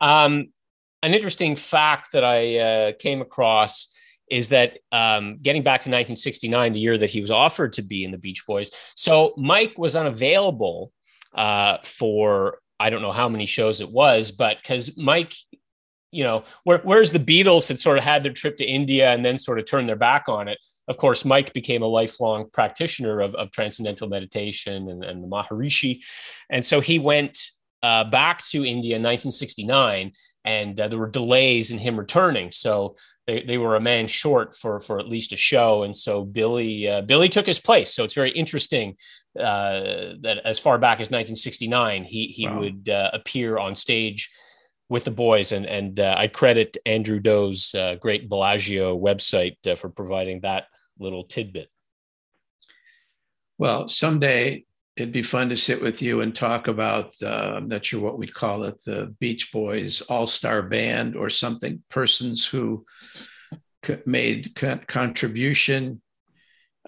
[0.00, 0.48] Um,
[1.02, 3.96] an interesting fact that I uh, came across
[4.32, 8.02] is that um, getting back to 1969, the year that he was offered to be
[8.02, 10.90] in the Beach Boys, so Mike was unavailable
[11.34, 15.34] uh, for I don't know how many shows it was, but because Mike,
[16.10, 19.22] you know, where, whereas the Beatles had sort of had their trip to India and
[19.22, 23.20] then sort of turned their back on it, of course, Mike became a lifelong practitioner
[23.20, 26.00] of, of transcendental meditation and, and the Maharishi.
[26.50, 27.38] And so he went
[27.82, 30.12] uh, back to India in 1969,
[30.44, 32.50] and uh, there were delays in him returning.
[32.50, 36.24] So they, they were a man short for for at least a show, and so
[36.24, 37.94] Billy uh, Billy took his place.
[37.94, 38.96] So it's very interesting
[39.38, 42.60] uh, that as far back as 1969, he he wow.
[42.60, 44.30] would uh, appear on stage
[44.88, 50.40] with the boys, and and uh, I credit Andrew Doe's great Bellagio website for providing
[50.40, 50.64] that
[50.98, 51.68] little tidbit.
[53.58, 54.64] Well, someday
[54.96, 58.18] it'd be fun to sit with you and talk about uh, i'm not sure what
[58.18, 62.84] we'd call it the beach boys all-star band or something persons who
[64.04, 64.54] made
[64.86, 66.00] contribution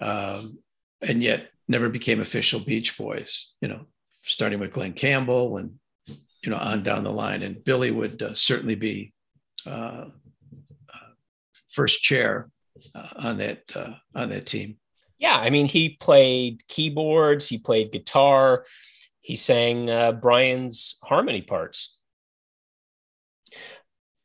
[0.01, 0.59] um,
[1.01, 3.85] and yet never became official beach boys you know
[4.21, 5.71] starting with glen campbell and
[6.43, 9.13] you know on down the line and billy would uh, certainly be
[9.65, 10.05] uh,
[10.89, 11.11] uh
[11.69, 12.49] first chair
[12.93, 14.77] uh, on that uh, on that team
[15.17, 18.65] yeah, I mean, he played keyboards, he played guitar,
[19.21, 19.85] he sang
[20.19, 21.97] Brian's harmony parts.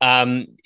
[0.00, 0.56] Um,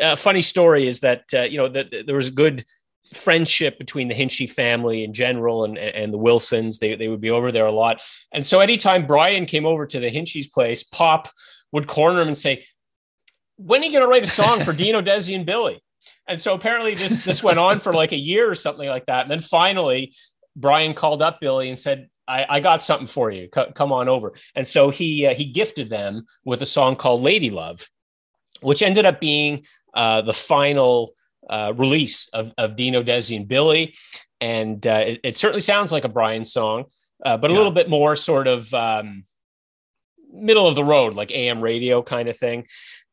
[0.00, 2.64] a funny story is that uh, you know that there was a good
[3.12, 6.78] friendship between the Hinsche family in general and, and the Wilsons.
[6.78, 8.02] They, they would be over there a lot.
[8.32, 11.28] And so anytime Brian came over to the Hinsche's place, Pop
[11.72, 12.66] would corner him and say,
[13.56, 15.82] when are you going to write a song for Dino, Desi, and Billy?
[16.26, 19.22] And so apparently this this went on for like a year or something like that.
[19.22, 20.14] And then finally,
[20.54, 23.48] Brian called up Billy and said, I, I got something for you.
[23.54, 24.34] C- come on over.
[24.54, 27.88] And so he uh, he gifted them with a song called Lady Love,
[28.60, 31.14] which ended up being uh, the final
[31.48, 33.94] uh, release of, of Dino, Desi, and Billy.
[34.40, 36.84] And uh, it, it, certainly sounds like a Brian song,
[37.24, 37.58] uh, but a yeah.
[37.58, 39.24] little bit more sort of um,
[40.32, 42.66] middle of the road, like AM radio kind of thing.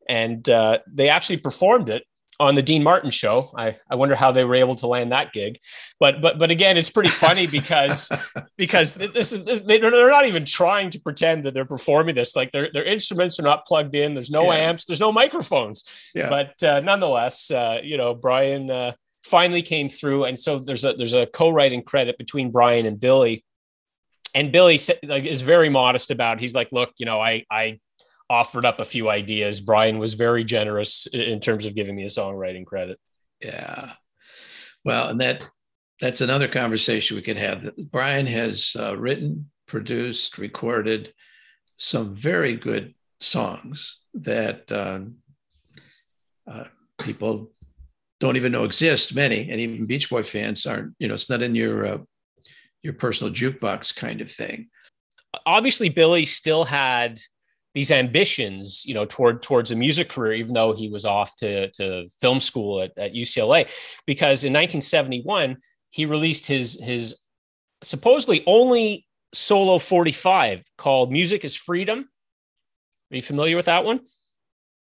[0.08, 2.04] And uh, they actually performed it
[2.38, 3.50] on the Dean Martin show.
[3.56, 5.58] I, I wonder how they were able to land that gig,
[5.98, 8.10] but but but again, it's pretty funny because
[8.56, 12.36] because this is this, they're not even trying to pretend that they're performing this.
[12.36, 14.14] Like their their instruments are not plugged in.
[14.14, 14.58] There's no yeah.
[14.58, 14.84] amps.
[14.84, 15.84] There's no microphones.
[16.14, 16.28] Yeah.
[16.28, 18.92] But uh, nonetheless, uh, you know, Brian uh,
[19.24, 23.44] finally came through, and so there's a there's a co-writing credit between Brian and Billy.
[24.34, 26.36] And Billy like, is very modest about.
[26.36, 26.40] It.
[26.42, 27.80] He's like, look, you know, I I
[28.28, 29.60] offered up a few ideas.
[29.60, 32.98] Brian was very generous in terms of giving me a songwriting credit.
[33.40, 33.92] Yeah.
[34.84, 35.48] Well, and that
[36.00, 37.70] that's another conversation we could have.
[37.90, 41.12] Brian has uh, written, produced, recorded
[41.76, 45.00] some very good songs that uh,
[46.50, 46.64] uh,
[46.98, 47.52] people
[48.20, 49.14] don't even know exist.
[49.14, 50.94] Many, and even Beach Boy fans aren't.
[50.98, 51.98] You know, it's not in your uh,
[52.82, 54.68] your personal jukebox kind of thing.
[55.44, 57.18] Obviously, Billy still had
[57.76, 61.70] these ambitions, you know, toward towards a music career, even though he was off to,
[61.72, 63.68] to film school at, at UCLA,
[64.06, 65.58] because in 1971
[65.90, 67.20] he released his his
[67.82, 72.08] supposedly only solo 45 called "Music Is Freedom."
[73.12, 74.00] Are you familiar with that one?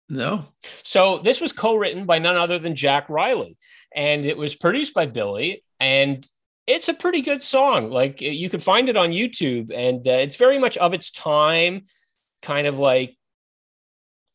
[0.09, 0.47] No.
[0.83, 3.57] So this was co-written by none other than Jack Rieley,
[3.95, 5.63] and it was produced by Billy.
[5.79, 6.27] And
[6.67, 7.91] it's a pretty good song.
[7.91, 11.83] Like you can find it on YouTube, and uh, it's very much of its time,
[12.43, 13.17] kind of like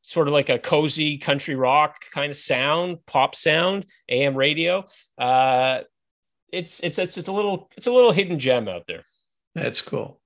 [0.02, 4.86] sort of like a cozy country rock kind of sound, pop sound, AM radio.
[5.18, 5.82] Uh,
[6.52, 9.04] it's it's it's a little it's a little hidden gem out there.
[9.54, 10.22] That's cool.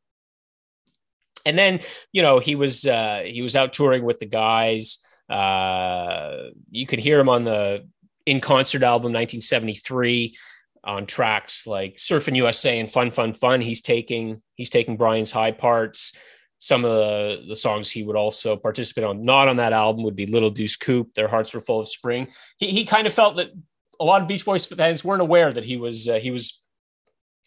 [1.45, 1.79] And then
[2.11, 4.99] you know he was uh, he was out touring with the guys.
[5.29, 7.87] Uh, you could hear him on the
[8.25, 10.37] in concert album 1973
[10.83, 13.61] on tracks like Surfing USA and Fun Fun Fun.
[13.61, 16.13] He's taking he's taking Brian's high parts.
[16.59, 20.15] Some of the, the songs he would also participate on, not on that album, would
[20.15, 21.13] be Little Deuce Coupe.
[21.13, 22.27] Their hearts were full of spring.
[22.57, 23.51] He, he kind of felt that
[23.99, 26.63] a lot of Beach Boys fans weren't aware that he was uh, he was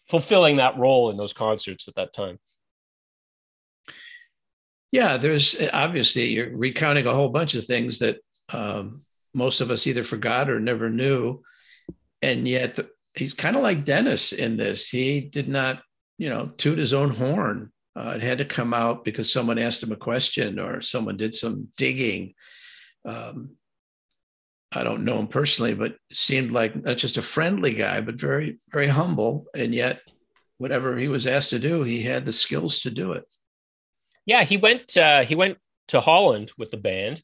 [0.05, 2.39] fulfilling that role in those concerts at that time.
[4.91, 8.17] Yeah, there's obviously you're recounting a whole bunch of things that
[8.49, 9.01] um,
[9.33, 11.41] most of us either forgot or never knew,
[12.21, 14.89] and yet the, he's kind of like Dennis in this.
[14.89, 15.81] He did not,
[16.17, 17.71] you know, toot his own horn.
[17.95, 21.35] Uh, it had to come out because someone asked him a question or someone did
[21.35, 22.33] some digging.
[23.05, 23.51] Um,
[24.71, 28.57] I don't know him personally, but seemed like not just a friendly guy, but very,
[28.71, 29.45] very humble.
[29.55, 30.01] And yet,
[30.57, 33.25] whatever he was asked to do, he had the skills to do it.
[34.25, 34.97] Yeah, he went.
[34.97, 35.57] Uh, he went
[35.89, 37.21] to Holland with the band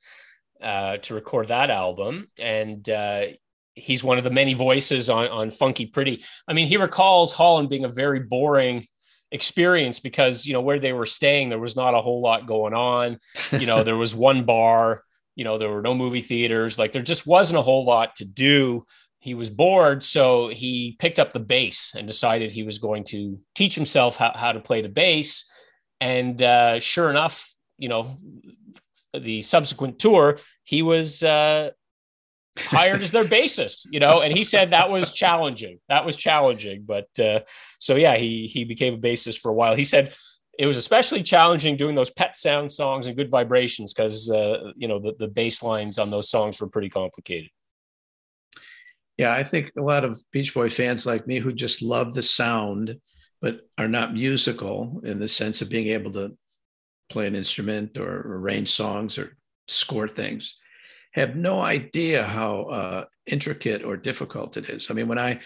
[0.62, 3.28] uh, to record that album, and uh,
[3.74, 6.24] he's one of the many voices on on Funky Pretty.
[6.48, 8.86] I mean, he recalls Holland being a very boring
[9.32, 12.74] experience because you know where they were staying, there was not a whole lot going
[12.74, 13.20] on.
[13.52, 15.04] You know, there was one bar.
[15.36, 16.78] You know, there were no movie theaters.
[16.78, 18.84] Like there just wasn't a whole lot to do
[19.22, 23.38] he was bored so he picked up the bass and decided he was going to
[23.54, 25.44] teach himself how, how to play the bass
[26.02, 28.18] and uh, sure enough, you know,
[29.14, 31.72] the subsequent tour, he was uh,
[32.62, 35.80] hired as their bassist, you know, and he said that was challenging.
[35.90, 36.84] That was challenging.
[36.86, 37.42] But uh,
[37.80, 39.76] so, yeah, he, he became a bassist for a while.
[39.76, 40.16] He said
[40.58, 44.88] it was especially challenging doing those pet sound songs and good vibrations because, uh, you
[44.88, 47.50] know, the, the bass lines on those songs were pretty complicated.
[49.18, 52.22] Yeah, I think a lot of Beach Boy fans like me who just love the
[52.22, 53.00] sound
[53.42, 56.38] but are not musical in the sense of being able to
[57.10, 60.58] play an instrument or arrange songs or score things
[61.12, 64.90] have no idea how uh, intricate or difficult it is.
[64.90, 65.40] I mean, when I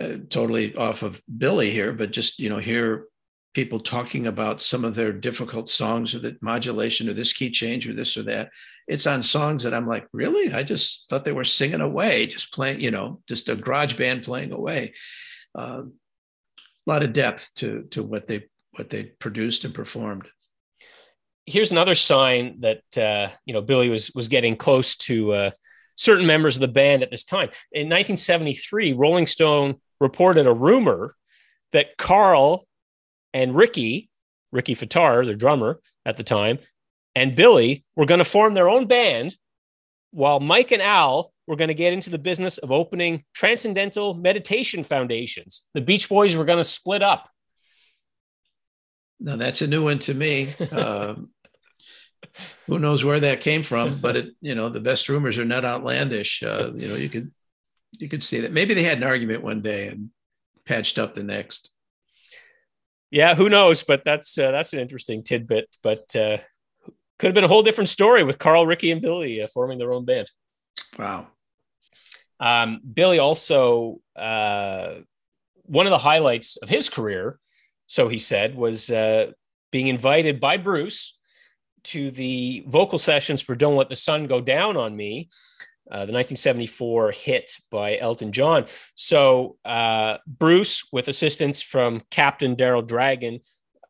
[0.00, 3.06] uh, totally off of Billy here, but just you know hear
[3.52, 7.88] people talking about some of their difficult songs or the modulation or this key change
[7.88, 8.50] or this or that.
[8.86, 10.52] It's on songs that I'm like, really?
[10.52, 14.22] I just thought they were singing away, just playing, you know, just a garage band
[14.22, 14.94] playing away.
[15.58, 15.82] Uh,
[16.86, 20.28] a lot of depth to to what they what they produced and performed.
[21.46, 25.50] Here's another sign that uh, you know Billy was was getting close to uh,
[25.96, 27.50] certain members of the band at this time.
[27.72, 31.16] In 1973, Rolling Stone reported a rumor
[31.72, 32.66] that Carl
[33.32, 34.10] and Ricky,
[34.52, 36.58] Ricky Fataar, their drummer at the time,
[37.14, 39.36] and Billy were going to form their own band,
[40.10, 44.84] while Mike and Al we're going to get into the business of opening transcendental meditation
[44.84, 45.66] foundations.
[45.74, 47.28] The Beach Boys were going to split up.
[49.20, 50.54] Now that's a new one to me.
[50.72, 51.30] Um,
[52.66, 53.98] who knows where that came from?
[53.98, 56.42] But it, you know, the best rumors are not outlandish.
[56.42, 57.30] Uh, you know, you could
[57.98, 58.52] you could see that.
[58.52, 60.10] Maybe they had an argument one day and
[60.64, 61.70] patched up the next.
[63.10, 63.82] Yeah, who knows?
[63.82, 65.76] But that's uh, that's an interesting tidbit.
[65.82, 66.38] But uh,
[67.18, 69.92] could have been a whole different story with Carl, Ricky, and Billy uh, forming their
[69.92, 70.30] own band.
[70.98, 71.26] Wow.
[72.38, 74.94] Um, Billy also, uh,
[75.64, 77.38] one of the highlights of his career,
[77.90, 79.32] so he said, was uh,
[79.72, 81.18] being invited by Bruce
[81.82, 85.28] to the vocal sessions for Don't Let the Sun Go Down on Me,
[85.90, 88.66] uh, the 1974 hit by Elton John.
[88.94, 93.40] So uh, Bruce, with assistance from Captain Daryl Dragon,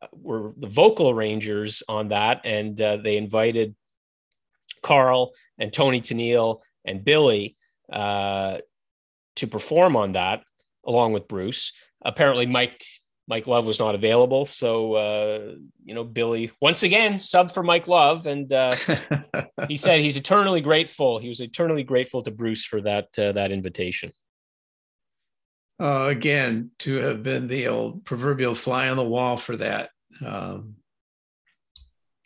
[0.01, 3.75] uh, were the vocal arrangers on that, and uh, they invited
[4.81, 7.55] Carl and Toni Tennille and Billy
[7.93, 8.57] uh,
[9.35, 10.41] to perform on that
[10.87, 11.73] along with Bruce.
[12.03, 12.83] Apparently, Mike
[13.27, 17.87] Mike Love was not available, so uh, you know Billy once again sub for Mike
[17.87, 18.75] Love, and uh,
[19.67, 21.17] he said he's eternally grateful.
[21.17, 24.11] He was eternally grateful to Bruce for that uh, that invitation.
[25.79, 29.89] Uh, again, to have been the old proverbial fly on the wall for that.
[30.23, 30.75] Um,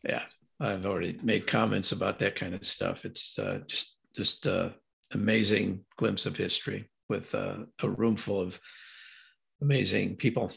[0.03, 0.23] yeah,
[0.59, 3.05] I've already made comments about that kind of stuff.
[3.05, 4.69] It's uh, just just uh,
[5.11, 8.59] amazing glimpse of history with uh, a room full of
[9.61, 10.51] amazing people.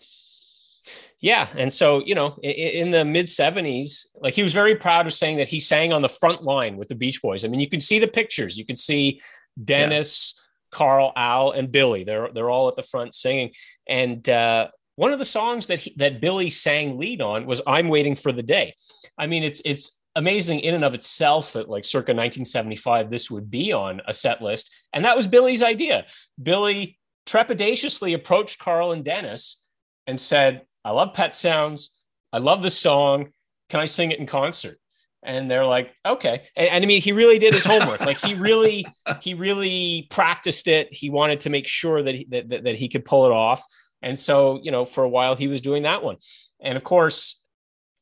[1.20, 5.06] Yeah, and so you know, in, in the mid '70s, like he was very proud
[5.06, 7.44] of saying that he sang on the front line with the Beach Boys.
[7.44, 8.56] I mean, you can see the pictures.
[8.56, 9.20] You can see
[9.62, 10.42] Dennis, yeah.
[10.78, 12.04] Carl, Al, and Billy.
[12.04, 13.50] They're they're all at the front singing.
[13.88, 17.88] And uh, one of the songs that he, that Billy sang lead on was "I'm
[17.88, 18.74] Waiting for the Day."
[19.18, 23.50] I mean, it's it's amazing in and of itself that like circa 1975 this would
[23.50, 26.06] be on a set list, and that was Billy's idea.
[26.40, 29.62] Billy trepidatiously approached Carl and Dennis
[30.06, 31.90] and said, I love Pet Sounds.
[32.32, 33.28] I love the song.
[33.68, 34.80] Can I sing it in concert?
[35.22, 36.44] And they're like, okay.
[36.56, 38.00] And, and I mean, he really did his homework.
[38.00, 38.86] like he really,
[39.20, 40.88] he really practiced it.
[40.90, 43.62] He wanted to make sure that he, that, that, that he could pull it off.
[44.00, 46.16] And so, you know, for a while he was doing that one.
[46.58, 47.44] And of course,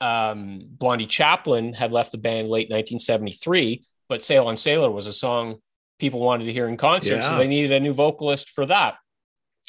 [0.01, 5.12] um, Blondie Chaplin had left the band late 1973, but Sail on Sailor was a
[5.12, 5.57] song
[5.99, 7.16] people wanted to hear in concert.
[7.16, 7.28] Yeah.
[7.28, 8.95] So they needed a new vocalist for that.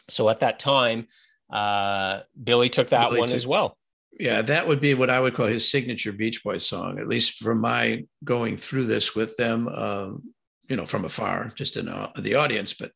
[0.08, 1.08] So at that time,
[1.52, 3.78] uh, Billy took that Billy one took, as well.
[4.20, 7.38] Yeah, that would be what I would call his signature Beach Boys song, at least
[7.38, 10.24] from my going through this with them, um,
[10.68, 12.92] you know, from afar, just in uh, the audience, but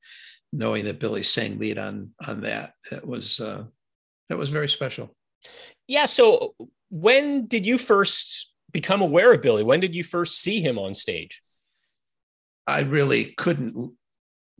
[0.52, 3.64] knowing that Billy sang lead on on that, that was uh,
[4.30, 5.16] that was very special.
[5.88, 6.06] Yeah.
[6.06, 6.56] So
[6.89, 9.64] when did you first become aware of Billy?
[9.64, 11.41] When did you first see him on stage?
[12.68, 13.93] I really couldn't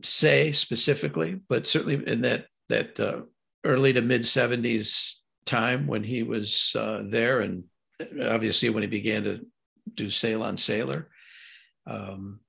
[0.02, 3.22] say specifically, but certainly in that that uh,
[3.64, 7.64] early to mid 70s time when he was uh, there and
[8.22, 9.40] obviously when he began to
[9.94, 11.08] do sail on sailor.
[11.86, 12.40] Um,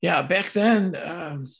[0.00, 1.50] yeah back then um,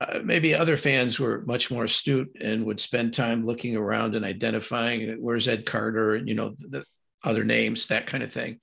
[0.00, 4.24] uh, maybe other fans were much more astute and would spend time looking around and
[4.24, 6.84] identifying where's ed carter and you know the
[7.24, 8.60] other names that kind of thing.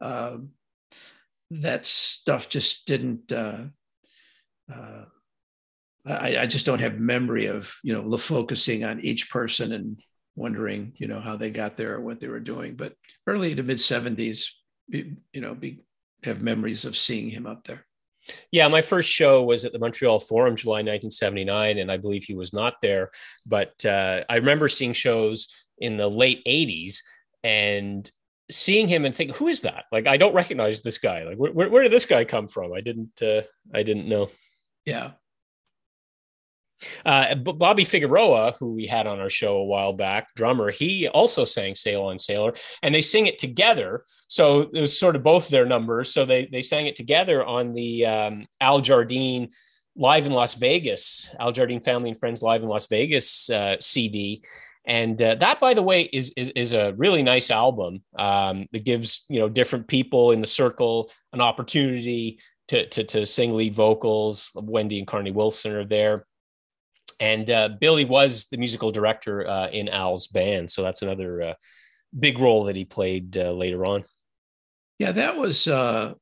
[0.00, 0.50] Um,
[1.50, 3.64] that stuff just didn't uh,
[4.72, 5.04] uh
[6.06, 10.00] I, I just don't have memory of you know focusing on each person and
[10.36, 12.76] wondering you know how they got there or what they were doing.
[12.76, 12.94] But
[13.26, 14.54] early to mid seventies,
[14.88, 15.80] you know, be,
[16.24, 17.86] have memories of seeing him up there.
[18.50, 22.34] Yeah, my first show was at the Montreal Forum, July 1979, and I believe he
[22.34, 23.10] was not there.
[23.44, 25.48] But uh, I remember seeing shows
[25.78, 27.00] in the late 80s
[27.42, 28.10] and
[28.50, 31.24] seeing him and thinking, "Who is that?" Like, I don't recognize this guy.
[31.24, 32.72] Like, where, where did this guy come from?
[32.72, 33.22] I didn't.
[33.22, 33.42] Uh,
[33.74, 34.28] I didn't know.
[34.86, 35.12] Yeah,
[37.04, 41.44] uh, Bobby Figueroa, who we had on our show a while back, drummer, he also
[41.44, 44.04] sang "Sail on Sailor," and they sing it together.
[44.28, 46.12] So it was sort of both their numbers.
[46.12, 49.50] So they they sang it together on the um, Al Jardine
[49.96, 54.42] live in Las Vegas, Al Jardine Family and Friends live in Las Vegas uh, CD.
[54.86, 58.84] And uh, that, by the way, is, is, is a really nice album um, that
[58.84, 63.74] gives you know different people in the circle an opportunity to, to, to sing lead
[63.74, 64.50] vocals.
[64.54, 66.26] Wendy and Carney Wilson are there
[67.20, 71.54] and uh, Billy was the musical director uh, in Al's band, so that's another uh,
[72.18, 74.04] big role that he played uh, later on.
[74.98, 76.14] Yeah, that was uh,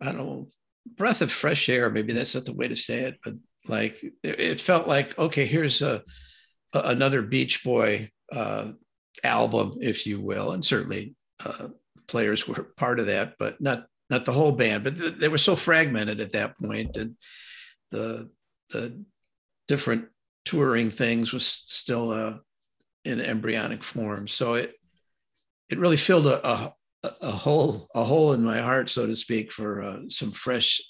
[0.00, 0.48] I don't know,
[0.96, 1.90] breath of fresh air.
[1.90, 3.34] Maybe that's not the way to say it, but
[3.66, 6.02] like it, felt like okay, here's a,
[6.72, 8.72] a another Beach Boy uh,
[9.24, 11.14] album, if you will, and certainly
[12.08, 14.84] players were part of that, but not not the whole band.
[14.84, 17.16] But th- they were so fragmented at that point, and
[17.90, 18.30] the
[18.70, 19.04] the
[19.68, 20.06] different
[20.44, 22.34] touring things was still uh,
[23.04, 24.26] in embryonic form.
[24.26, 24.74] So it
[25.68, 26.74] it really filled a, a,
[27.20, 30.80] a hole a hole in my heart, so to speak, for uh, some fresh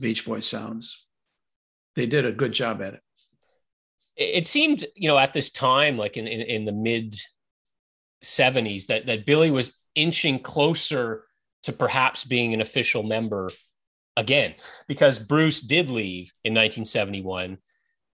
[0.00, 1.06] Beach Boy sounds.
[1.96, 3.00] They did a good job at it.
[4.16, 7.16] It seemed, you know, at this time, like in in, in the mid
[8.24, 11.24] '70s, that that Billy was inching closer
[11.64, 13.50] to perhaps being an official member
[14.16, 14.54] again,
[14.88, 17.58] because Bruce did leave in 1971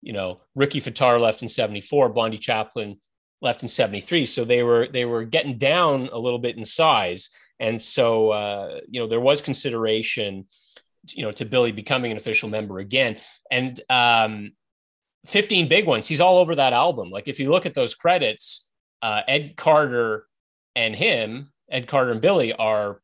[0.05, 3.01] you know, Ricky Fataar left in 74, Blondie Chaplin
[3.41, 4.27] left in 73.
[4.27, 7.31] So they were, they were getting down a little bit in size.
[7.59, 10.45] And so, uh, you know, there was consideration,
[11.09, 13.17] you know, to Billy becoming an official member again.
[13.49, 14.51] And um,
[15.25, 17.09] 15 big ones, he's all over that album.
[17.09, 18.69] Like if you look at those credits,
[19.01, 20.27] uh, Ed Carter
[20.75, 23.01] and him, Ed Carter and Billy are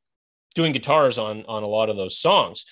[0.54, 2.66] doing guitars on on a lot of those songs.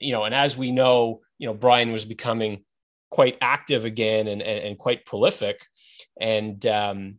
[0.00, 2.64] You know, and as we know, you know, Brian was becoming
[3.10, 5.66] quite active again and, and, and quite prolific.
[6.20, 7.16] And um,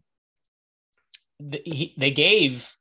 [1.52, 2.76] he, they gave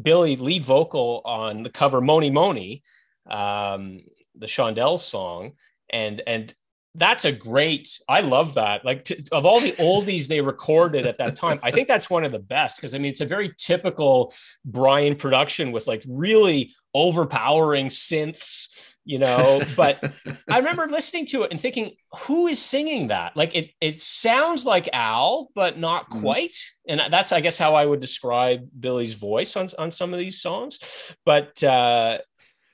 [0.00, 2.82] Billy lead vocal on the cover Mony Mony,
[3.28, 4.00] um,
[4.36, 5.52] the Shondells song.
[5.90, 6.54] And, and
[6.94, 8.84] that's a great, I love that.
[8.84, 12.24] Like to, of all the oldies they recorded at that time, I think that's one
[12.24, 12.80] of the best.
[12.80, 14.32] Cause I mean, it's a very typical
[14.64, 18.68] Brian production with like really overpowering synths
[19.04, 19.62] you know.
[19.76, 20.02] But
[20.48, 23.36] I remember listening to it and thinking, who is singing that?
[23.36, 26.20] Like it, it sounds like Al, but not mm-hmm.
[26.20, 26.54] quite.
[26.88, 30.40] And that's, I guess, how I would describe Billy's voice on on some of these
[30.40, 30.78] songs.
[31.24, 32.18] But uh,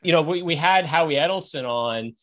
[0.03, 2.15] you know, we we had Howie Edelson on.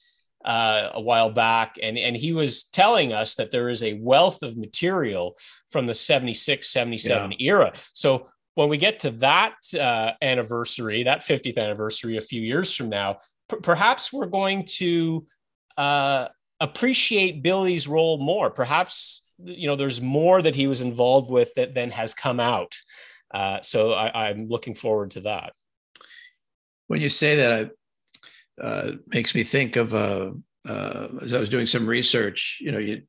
[0.46, 4.44] Uh, a while back, and, and he was telling us that there is a wealth
[4.44, 5.38] of material
[5.70, 7.38] from the 76, 77 yeah.
[7.40, 7.72] era.
[7.94, 12.90] So when we get to that uh, anniversary, that 50th anniversary a few years from
[12.90, 13.20] now,
[13.62, 15.26] perhaps we're going to
[15.78, 16.28] uh,
[16.60, 18.50] appreciate Billy's role more.
[18.50, 22.76] Perhaps, you know, there's more that he was involved with that then has come out.
[23.34, 25.54] Uh, so I, am looking forward to that.
[26.88, 27.72] When you say that, it
[28.62, 30.32] uh, makes me think of uh,
[30.68, 33.02] uh, as I was doing some research, you know, you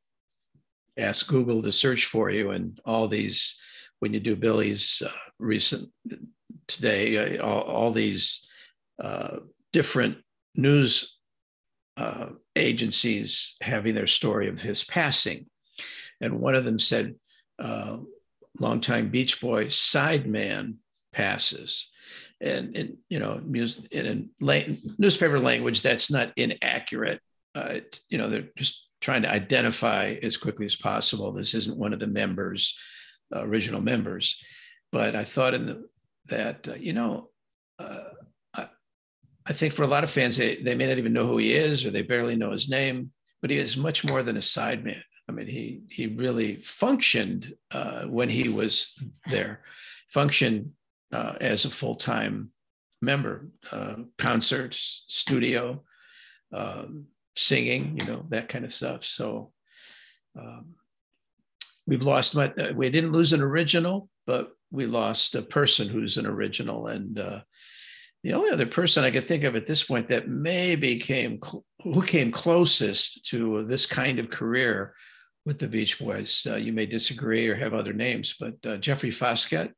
[0.97, 3.59] ask Google to search for you and all these
[3.99, 5.91] when you do Billy's uh, recent
[6.67, 8.49] today, all, all these
[9.73, 10.24] different
[10.55, 11.17] news
[11.97, 15.47] uh, agencies having their story of his passing.
[16.21, 17.15] And one of them said,
[17.59, 17.99] uh,
[18.59, 20.77] longtime Beach Boy sideman
[21.13, 21.91] passes.
[22.41, 23.41] And in you know,
[23.91, 27.21] in a newspaper language, that's not inaccurate.
[27.55, 31.33] Uh, you know, they're just trying to identify as quickly as possible.
[31.33, 32.77] This isn't one of the members
[33.35, 34.43] uh, original members.
[34.93, 35.89] But I thought in the,
[36.27, 37.31] that, uh, you know,
[37.79, 38.11] uh,
[39.47, 41.55] I, think for a lot of fans, they, they may not even know who he
[41.55, 45.01] is or they barely know his name, but he is much more than a sideman.
[45.29, 48.93] I mean, he, he really functioned uh, when he was
[49.31, 49.63] there,
[50.09, 50.73] functioned
[51.13, 52.51] uh, as a full time
[53.01, 55.83] member, uh, concerts, studio,
[56.53, 59.05] um, singing, you know, that kind of stuff.
[59.05, 59.53] So,
[60.39, 60.75] um,
[61.87, 66.17] we've lost my, uh, we didn't lose an original, but we lost a person who's
[66.17, 66.89] an original.
[66.89, 67.41] And uh,
[68.25, 71.39] the only other person I could think of at this point that maybe came,
[71.83, 74.95] who came closest to this kind of career
[75.45, 79.11] with the Beach Boys, uh, you may disagree or have other names, but uh, Jeffrey
[79.11, 79.73] Foskett,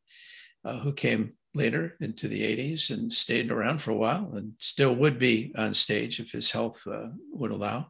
[0.64, 4.94] uh, who came later into the 80s and stayed around for a while and still
[4.94, 7.88] would be on stage if his health uh, would allow.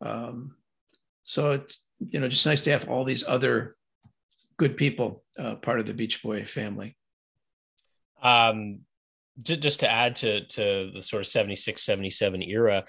[0.00, 0.56] Um,
[1.22, 1.78] so it's
[2.10, 3.76] you know, just nice to have all these other
[4.56, 6.96] good people uh, part of the Beach Boy family.
[8.20, 8.80] Um,
[9.42, 12.84] just to add to to the sort of 76 77 era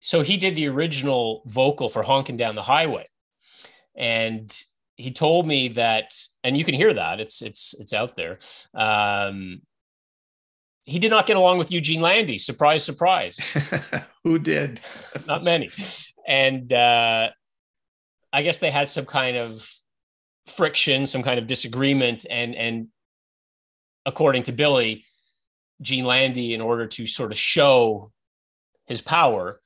[0.00, 3.06] so he did the original vocal for honking down the highway.
[3.94, 4.50] And
[4.96, 8.38] he told me that and you can hear that it's it's it's out there
[8.74, 9.60] um,
[10.84, 12.38] he did not get along with eugene landy.
[12.38, 13.38] Surprise surprise.
[14.24, 14.80] Who did?
[15.26, 15.70] Not many.
[16.26, 17.30] And uh,
[18.32, 19.70] I guess they had some kind of
[20.46, 22.88] friction, some kind of disagreement, and and
[24.04, 25.04] according to Billy,
[25.80, 28.12] Gene Landy, in order to sort of show
[28.86, 29.60] his power,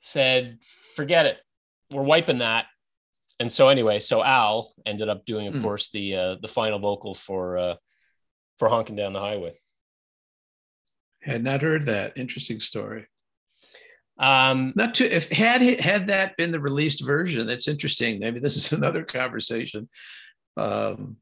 [0.00, 0.58] said,
[0.96, 1.38] "Forget it,
[1.90, 2.66] we're wiping that."
[3.40, 5.62] And so anyway, so Al ended up doing, of mm.
[5.62, 7.74] course, the uh, the final vocal for uh,
[8.58, 9.54] for honking down the highway.
[11.22, 12.16] Had not heard that.
[12.16, 13.06] Interesting story.
[14.18, 18.20] Um, Not to if had had that been the released version, that's interesting.
[18.20, 19.88] Maybe this is another conversation.
[20.56, 21.16] Um,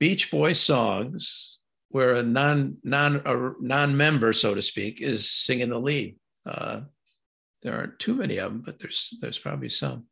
[0.00, 1.58] Beach Boy songs
[1.94, 6.16] where a non non a non-member, so to speak, is singing the lead.
[6.44, 6.80] Uh,
[7.62, 10.06] there aren't too many of them, but there's there's probably some.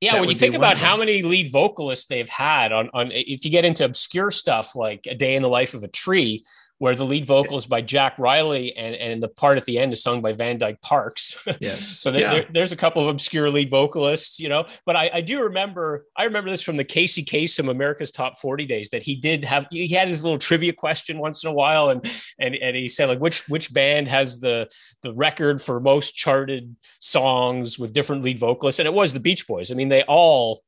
[0.00, 3.44] Yeah, that when you think about how many lead vocalists they've had on on if
[3.44, 6.44] you get into obscure stuff like a day in the life of a tree,
[6.78, 9.92] where the lead vocal is by Jack Rieley and, and the part at the end
[9.92, 11.36] is sung by Van Dyke Parks.
[11.60, 11.80] Yes.
[11.80, 12.30] so yeah.
[12.30, 16.04] there, there's a couple of obscure lead vocalists, you know, but I, I, do remember,
[16.16, 19.66] I remember this from the Casey Kasem America's Top 40 days that he did have,
[19.70, 21.90] he had his little trivia question once in a while.
[21.90, 22.08] And,
[22.38, 24.68] and, and he said like, which, which band has the,
[25.02, 28.78] the record for most charted songs with different lead vocalists?
[28.78, 29.72] And it was the Beach Boys.
[29.72, 30.62] I mean, they all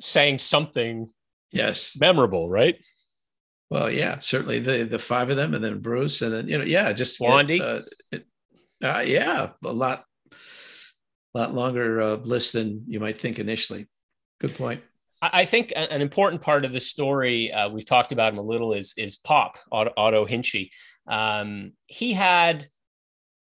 [0.00, 1.10] sang something
[1.50, 2.76] yes memorable, right?
[3.70, 6.64] Well, yeah, certainly the the five of them, and then Bruce, and then you know,
[6.64, 7.60] yeah, just Blondie.
[7.60, 7.82] Uh,
[8.82, 10.04] uh, yeah, a lot,
[11.34, 13.86] lot longer uh, list than you might think initially.
[14.40, 14.82] Good point.
[15.20, 18.72] I think an important part of the story uh, we've talked about him a little
[18.72, 20.70] is is Pop Otto, Otto Hinsche.
[21.08, 22.66] Um, he had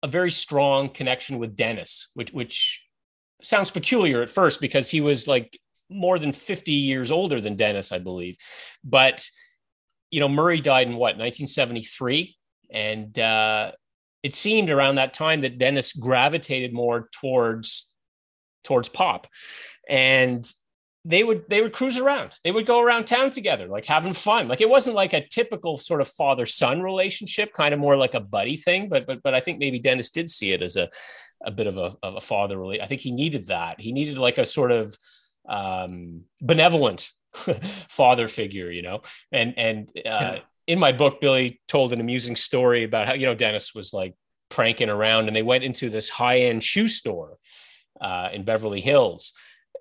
[0.01, 2.85] a very strong connection with Dennis, which which
[3.41, 5.59] sounds peculiar at first because he was like
[5.89, 8.37] more than 50 years older than Dennis, I believe.
[8.83, 9.27] But
[10.15, 12.37] you know, Murray died in what 1973,
[12.71, 13.73] and uh,
[14.23, 17.93] it seemed around that time that Dennis gravitated more towards
[18.63, 19.27] towards pop,
[19.89, 20.49] and
[21.03, 22.31] they would they would cruise around.
[22.45, 24.47] They would go around town together, like having fun.
[24.47, 28.13] Like it wasn't like a typical sort of father son relationship, kind of more like
[28.13, 28.87] a buddy thing.
[28.87, 30.89] But but but I think maybe Dennis did see it as a
[31.45, 32.63] a bit of a, of a father.
[32.63, 33.81] I think he needed that.
[33.81, 34.95] He needed like a sort of
[35.49, 37.11] um, benevolent
[37.89, 39.01] father figure, you know.
[39.31, 40.39] And and uh, yeah.
[40.67, 44.15] in my book, Billy told an amusing story about how you know Dennis was like
[44.49, 47.37] pranking around, and they went into this high end shoe store
[48.01, 49.33] uh, in Beverly Hills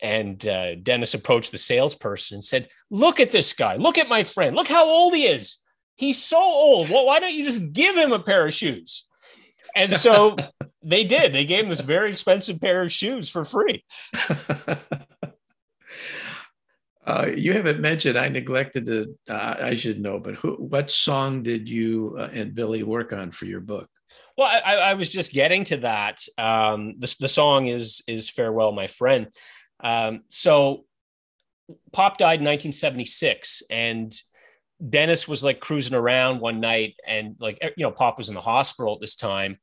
[0.03, 3.77] and uh, Dennis approached the salesperson and said, Look at this guy.
[3.77, 4.55] Look at my friend.
[4.55, 5.59] Look how old he is.
[5.97, 6.91] He's so old.
[6.91, 9.07] Well, why don't you just give him a pair of shoes?
[9.77, 10.37] And so
[10.83, 11.33] they did.
[11.33, 13.85] They gave him this very expensive pair of shoes for free.
[17.07, 18.19] Uh, you haven't mentioned.
[18.19, 19.15] I neglected to.
[19.29, 23.31] Uh, I should know, but who, what song did you uh, and Billy work on
[23.31, 23.89] for your book?
[24.39, 26.23] Well, I, I was just getting to that.
[26.39, 29.29] Um, the, the song is is "Farewell, My Friend,"
[29.85, 30.87] Um, so
[31.93, 34.15] Pop died in 1976, and
[34.87, 38.41] Dennis was like cruising around one night, and like you know, Pop was in the
[38.41, 39.59] hospital at this time,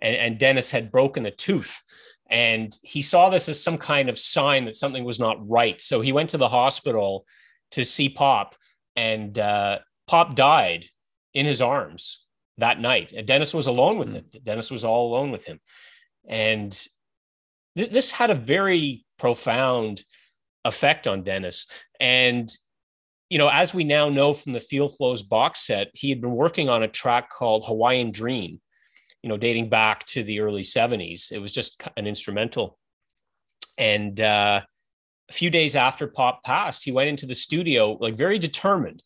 [0.00, 1.82] and, and Dennis had broken a tooth,
[2.30, 5.80] and he saw this as some kind of sign that something was not right.
[5.80, 7.24] So he went to the hospital
[7.72, 8.54] to see Pop,
[8.94, 10.86] and uh, Pop died
[11.34, 12.24] in his arms
[12.58, 13.12] that night.
[13.12, 14.14] And Dennis was alone with mm.
[14.14, 14.24] him.
[14.42, 15.60] Dennis was all alone with him,
[16.26, 16.72] and
[17.76, 20.04] th- this had a very profound
[20.64, 21.66] effect on Dennis.
[22.00, 22.50] And,
[23.30, 26.32] you know, as we now know from the Feel Flows box set, he had been
[26.32, 28.60] working on a track called Hawaiian Dream,
[29.22, 31.32] you know, dating back to the early 70s.
[31.32, 32.78] It was just an instrumental.
[33.78, 34.62] And uh,
[35.28, 39.02] a few days after Pop passed, he went into the studio like very determined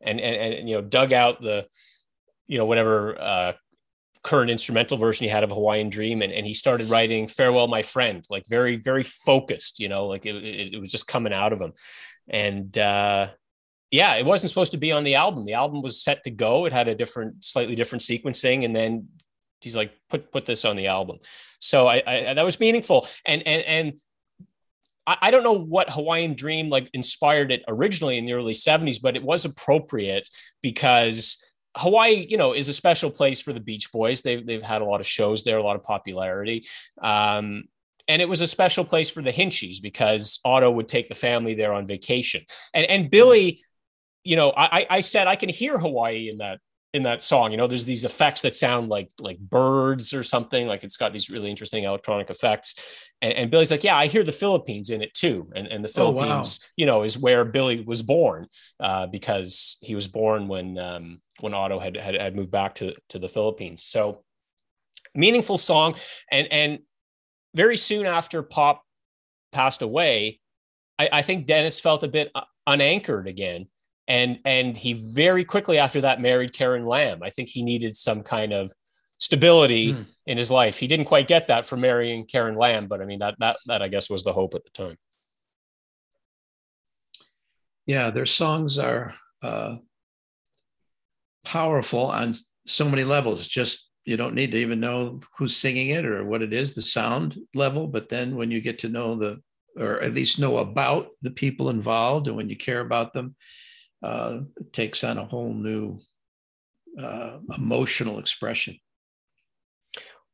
[0.00, 1.66] and, and, and you know, dug out the,
[2.46, 3.52] you know, whatever uh,
[4.22, 7.82] current instrumental version he had of Hawaiian Dream, and, and he started writing "Farewell, My
[7.82, 11.52] Friend," like very very focused, you know, like it, it, it was just coming out
[11.52, 11.72] of him,
[12.28, 13.28] and uh,
[13.90, 15.44] yeah, it wasn't supposed to be on the album.
[15.44, 19.08] The album was set to go; it had a different, slightly different sequencing, and then
[19.64, 21.18] he's like, "Put put this on the album."
[21.58, 23.92] So I, I that was meaningful, and and and
[25.06, 29.16] I don't know what Hawaiian Dream like inspired it originally in the early 70s, but
[29.16, 30.28] it was appropriate
[30.60, 31.44] because
[31.76, 34.22] Hawaii, you know, is a special place for the Beach Boys.
[34.22, 36.66] They've they've had a lot of shows there, a lot of popularity.
[37.02, 37.64] Um,
[38.08, 41.54] and it was a special place for the Hinsches because Otto would take the family
[41.54, 42.42] there on vacation.
[42.72, 43.60] And and Billy,
[44.22, 46.60] you know, I I said I can hear Hawaii in that
[46.92, 47.50] in that song.
[47.50, 50.66] You know, there's these effects that sound like like birds or something.
[50.66, 52.74] Like it's got these really interesting electronic effects.
[53.22, 55.50] And, and Billy's like, yeah, I hear the Philippines in it too.
[55.54, 56.72] And and the Philippines, oh, wow.
[56.76, 58.46] you know, is where Billy was born
[58.80, 62.94] uh, because he was born when um, when Otto had, had had moved back to
[63.10, 63.82] to the Philippines.
[63.84, 64.22] So
[65.14, 65.94] meaningful song,
[66.30, 66.78] and and
[67.54, 68.82] very soon after Pop
[69.50, 70.40] passed away,
[70.98, 73.66] I, I think Dennis felt a bit uh, unanchored again
[74.08, 77.22] and and he very quickly after that married Karen Lamb.
[77.22, 78.72] I think he needed some kind of
[79.18, 80.06] stability mm.
[80.26, 80.78] in his life.
[80.78, 83.82] He didn't quite get that from marrying Karen Lamb, but I mean that that that
[83.82, 84.96] I guess was the hope at the time.
[87.86, 89.76] Yeah, their songs are uh,
[91.44, 92.34] powerful on
[92.66, 93.46] so many levels.
[93.46, 96.82] Just you don't need to even know who's singing it or what it is, the
[96.82, 97.86] sound level.
[97.86, 99.40] But then when you get to know the,
[99.76, 103.36] or at least know about the people involved, and when you care about them,
[104.02, 104.40] uh,
[104.72, 105.98] takes on a whole new
[106.98, 108.78] uh, emotional expression.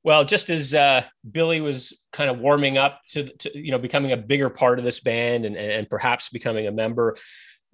[0.05, 4.13] Well, just as uh, Billy was kind of warming up to, to, you know, becoming
[4.13, 7.17] a bigger part of this band and, and perhaps becoming a member,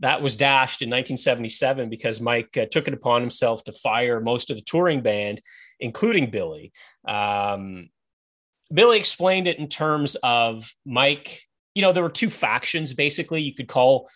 [0.00, 4.50] that was dashed in 1977 because Mike uh, took it upon himself to fire most
[4.50, 5.40] of the touring band,
[5.78, 6.72] including Billy.
[7.06, 7.88] Um,
[8.72, 11.42] Billy explained it in terms of Mike.
[11.74, 13.42] You know, there were two factions basically.
[13.42, 14.08] You could call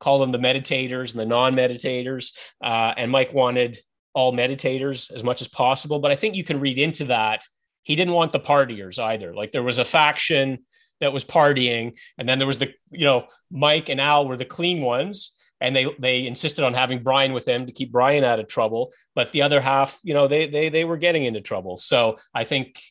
[0.00, 2.32] call them the meditators and the non-meditators.
[2.62, 3.78] Uh, and Mike wanted
[4.12, 5.98] all meditators as much as possible.
[5.98, 7.44] But I think you can read into that.
[7.82, 9.34] He didn't want the partiers either.
[9.34, 10.58] Like there was a faction
[11.00, 14.44] that was partying, and then there was the, you know, Mike and Al were the
[14.44, 15.34] clean ones.
[15.60, 18.92] And they they insisted on having Brian with them to keep Brian out of trouble.
[19.14, 21.78] But the other half, you know, they they they were getting into trouble.
[21.78, 22.82] So I think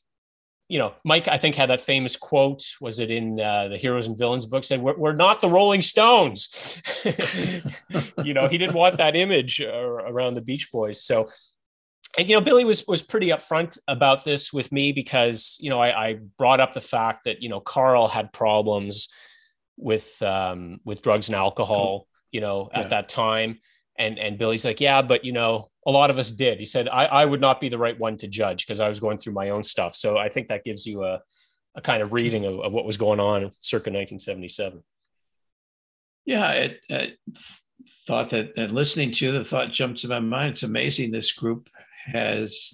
[0.74, 2.64] you know, Mike, I think had that famous quote.
[2.82, 4.64] Was it in uh, the Heroes and Villains book?
[4.64, 6.82] Said, "We're, we're not the Rolling Stones."
[8.24, 11.00] you know, he didn't want that image uh, around the Beach Boys.
[11.04, 11.30] So,
[12.18, 15.80] and you know, Billy was was pretty upfront about this with me because you know
[15.80, 19.10] I, I brought up the fact that you know Carl had problems
[19.78, 22.08] with um, with drugs and alcohol.
[22.32, 22.88] You know, at yeah.
[22.88, 23.60] that time,
[24.00, 26.60] and and Billy's like, yeah, but you know, a lot of us did.
[26.60, 29.00] He said, I, I would not be the right one to judge because I was
[29.00, 29.96] going through my own stuff.
[29.96, 31.22] So I think that gives you a,
[31.76, 34.84] a kind of reading of, of what was going on circa 1977.
[36.26, 37.18] Yeah, it, it
[38.08, 40.52] thought that, and listening to the thought jumped to my mind.
[40.52, 41.70] It's amazing this group
[42.06, 42.74] has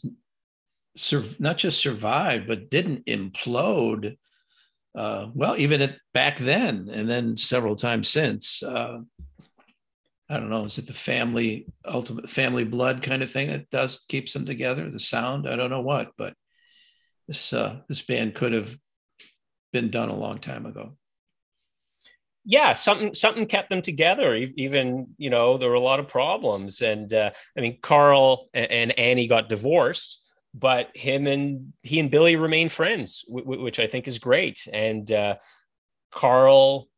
[0.96, 4.18] sur- not just survived, but didn't implode.
[4.96, 8.62] Uh, well, even at, back then, and then several times since.
[8.62, 9.00] Uh,
[10.30, 10.66] I don't know.
[10.66, 14.90] Is it the family ultimate family blood kind of thing that does keeps them together?
[14.90, 16.36] The sound, I don't know what, but
[17.28, 18.78] this uh, this band could have
[19.74, 20.98] been done a long time ago
[22.50, 24.34] yeah, something something kept them together.
[24.36, 28.98] Even you know there were a lot of problems, and uh, I mean Carl and
[28.98, 30.20] Annie got divorced,
[30.56, 34.68] but him and he and Billy remain friends, which I think is great.
[34.74, 35.36] And uh,
[36.12, 36.89] Carl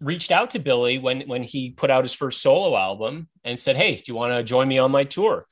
[0.00, 3.76] reached out to Billy when when he put out his first solo album and said,
[3.76, 5.46] "Hey, do you want to join me on my tour?"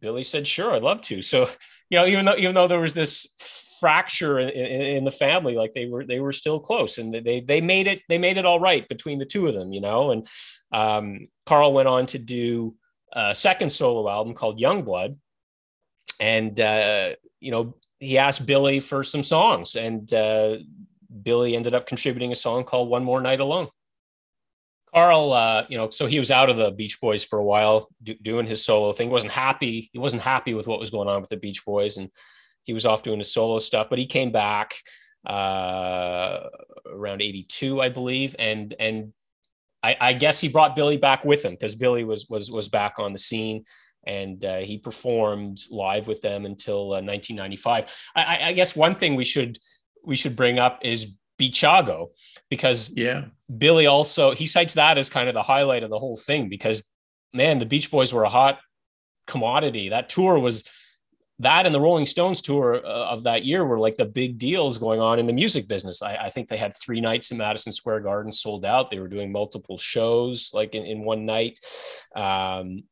[0.00, 1.48] Billy said, "Sure, I'd love to." So
[1.90, 3.26] you know, even though even though there was this
[3.80, 7.60] fracture in, in, the family like they were they were still close and they they
[7.60, 10.26] made it they made it all right between the two of them you know and
[10.72, 12.74] um, carl went on to do
[13.12, 15.16] a second solo album called young blood
[16.18, 17.10] and uh,
[17.40, 20.56] you know he asked billy for some songs and uh,
[21.22, 23.68] billy ended up contributing a song called one more night alone
[24.94, 27.88] Carl, uh, you know, so he was out of the Beach Boys for a while,
[28.02, 29.10] do, doing his solo thing.
[29.10, 29.90] Wasn't happy.
[29.92, 32.08] He wasn't happy with what was going on with the Beach Boys, and
[32.64, 34.74] he was off doing his solo stuff, but he came back
[35.26, 36.40] uh,
[36.86, 38.36] around 82, I believe.
[38.38, 39.12] And, and
[39.82, 42.98] I, I guess he brought Billy back with him because Billy was, was, was back
[42.98, 43.64] on the scene
[44.06, 47.94] and uh, he performed live with them until uh, 1995.
[48.14, 49.58] I, I, guess one thing we should,
[50.08, 52.08] we should bring up is Beachago
[52.48, 56.16] because yeah, Billy also, he cites that as kind of the highlight of the whole
[56.16, 56.82] thing because
[57.32, 58.58] man, the Beach Boys were a hot
[59.26, 59.90] commodity.
[59.90, 60.64] That tour was
[61.40, 64.76] that and the Rolling Stones tour uh, of that year were like the big deals
[64.78, 66.02] going on in the music business.
[66.02, 68.90] I, I, think they had three nights in Madison Square Garden sold out.
[68.90, 71.60] They were doing multiple shows like in, in one night.
[72.16, 72.82] Um,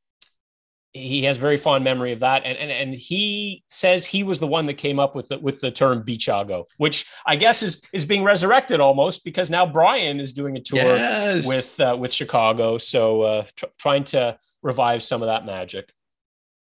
[0.97, 4.47] he has very fond memory of that, and, and and he says he was the
[4.47, 8.05] one that came up with the, with the term Beachago, which I guess is is
[8.05, 11.47] being resurrected almost because now Brian is doing a tour yes.
[11.47, 15.93] with uh, with Chicago, so uh, tr- trying to revive some of that magic.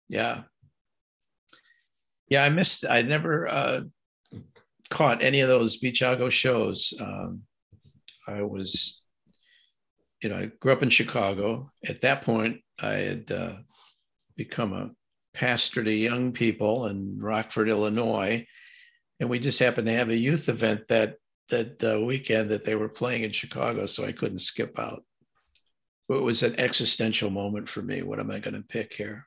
[0.09, 0.43] Yeah,
[2.29, 2.85] yeah, I missed.
[2.89, 3.81] I never uh,
[4.91, 6.93] caught any of those Beachago shows.
[7.01, 7.43] Um,
[8.27, 9.03] I was,
[10.23, 11.71] you know, I grew up in Chicago.
[11.87, 13.53] At that point, I had uh,
[14.39, 14.91] become a
[15.35, 18.47] pastor to young people in Rockford, Illinois,
[19.21, 21.17] and we just happened to have a youth event that
[21.51, 25.03] that uh, weekend that they were playing in Chicago, so I couldn't skip out.
[26.11, 28.03] It was an existential moment for me.
[28.03, 29.27] What am I going to pick here?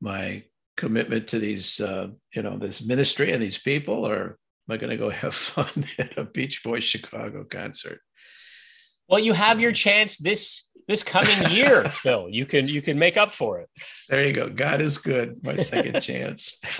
[0.00, 0.42] My
[0.76, 4.90] commitment to these, uh, you know, this ministry and these people, or am I going
[4.90, 8.00] to go have fun at a Beach Boys Chicago concert?
[9.10, 12.28] Well, you have your chance this this coming year, Phil.
[12.30, 13.68] You can you can make up for it.
[14.08, 14.48] There you go.
[14.48, 15.44] God is good.
[15.44, 16.60] My second chance.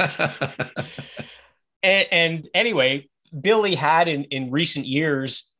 [1.82, 3.08] and, and anyway,
[3.38, 5.52] Billy had in in recent years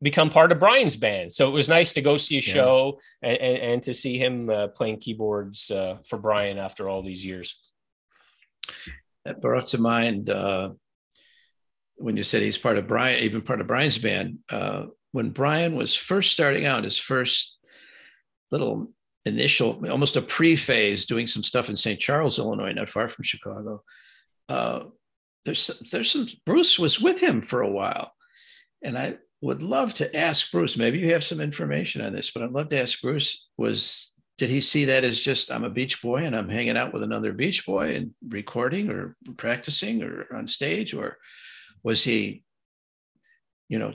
[0.00, 1.30] become part of Brian's band.
[1.32, 3.30] So it was nice to go see a show yeah.
[3.30, 7.24] and, and, and, to see him uh, playing keyboards uh, for Brian after all these
[7.24, 7.58] years.
[9.24, 10.72] That brought to mind uh,
[11.94, 14.40] when you said he's part of Brian, even part of Brian's band.
[15.14, 17.56] When Brian was first starting out, his first
[18.50, 18.90] little
[19.24, 22.00] initial, almost a pre-phase, doing some stuff in St.
[22.00, 23.84] Charles, Illinois, not far from Chicago.
[24.48, 24.80] Uh,
[25.44, 28.10] there's there's some Bruce was with him for a while,
[28.82, 30.76] and I would love to ask Bruce.
[30.76, 33.46] Maybe you have some information on this, but I'd love to ask Bruce.
[33.56, 36.92] Was did he see that as just I'm a beach boy and I'm hanging out
[36.92, 41.18] with another beach boy and recording or practicing or on stage or
[41.84, 42.42] was he
[43.68, 43.94] you know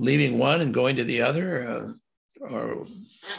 [0.00, 1.92] leaving one and going to the other uh,
[2.40, 2.86] or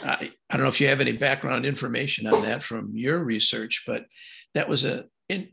[0.04, 3.82] I, I don't know if you have any background information on that from your research
[3.86, 4.06] but
[4.54, 5.48] that was a in,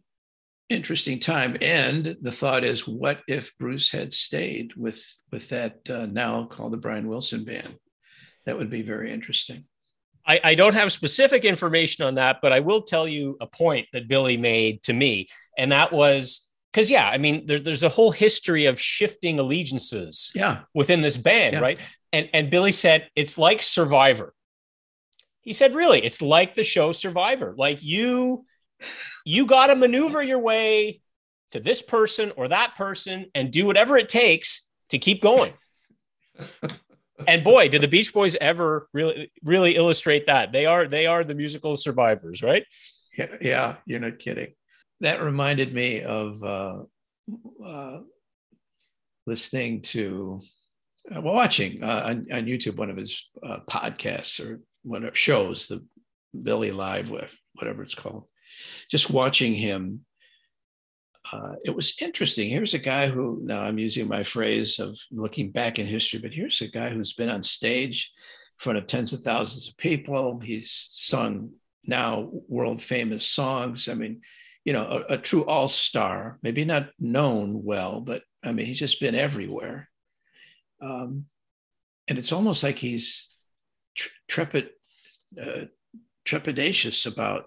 [0.70, 6.05] interesting time and the thought is what if bruce had stayed with with that uh,
[6.05, 7.76] now called the brian wilson band
[8.45, 9.66] that would be very interesting
[10.28, 13.88] I, I don't have specific information on that, but I will tell you a point
[13.93, 15.28] that Billy made to me.
[15.57, 20.32] And that was because, yeah, I mean, there, there's a whole history of shifting allegiances
[20.36, 20.61] yeah.
[20.74, 21.59] within this band, yeah.
[21.59, 21.80] right?
[22.13, 24.34] And, and Billy said, it's like Survivor.
[25.41, 27.55] He said, really, it's like the show Survivor.
[27.57, 28.45] Like you,
[29.26, 31.01] you got to maneuver your way
[31.51, 35.53] to this person or that person and do whatever it takes to keep going.
[37.28, 40.51] and boy, did the Beach Boys ever really really illustrate that?
[40.51, 42.65] They are they are the musical survivors, right?
[43.17, 44.53] Yeah, yeah you're not kidding.
[45.01, 46.79] That reminded me of uh,
[47.65, 47.99] uh,
[49.25, 50.41] listening to
[51.15, 55.85] uh, watching uh, on, on YouTube one of his uh, podcasts or whatever shows, the
[56.43, 58.25] Billy Live, with whatever it's called.
[58.91, 60.01] Just watching him,
[61.31, 62.49] uh, it was interesting.
[62.49, 66.33] Here's a guy who now I'm using my phrase of looking back in history, but
[66.33, 70.39] here's a guy who's been on stage in front of tens of thousands of people.
[70.39, 71.51] He's sung
[71.85, 73.87] now world famous songs.
[73.87, 74.21] I mean,
[74.66, 78.80] you know, a, a true all star, maybe not known well, but I mean, he's
[78.80, 79.89] just been everywhere.
[80.82, 81.26] Um,
[82.07, 83.30] and it's almost like he's
[84.30, 84.70] trepid,
[85.41, 85.66] uh,
[86.26, 87.45] trepidatious about,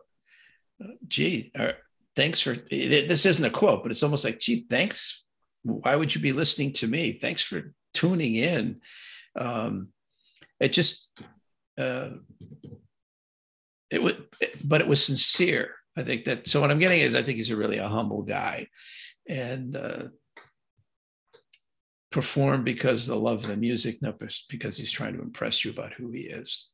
[0.82, 1.72] uh, gee, uh,
[2.16, 5.24] thanks for it, this isn't a quote, but it's almost like, gee, thanks.
[5.62, 7.12] Why would you be listening to me?
[7.12, 8.80] Thanks for tuning in.
[9.38, 9.88] Um,
[10.58, 11.08] it just,
[11.78, 12.10] uh,
[13.90, 14.24] it would,
[14.64, 15.74] but it was sincere.
[15.96, 16.48] I think that.
[16.48, 18.68] So what I'm getting is, I think he's a really a humble guy,
[19.28, 20.04] and uh,
[22.10, 25.92] perform because the love of the music, not because he's trying to impress you about
[25.92, 26.68] who he is.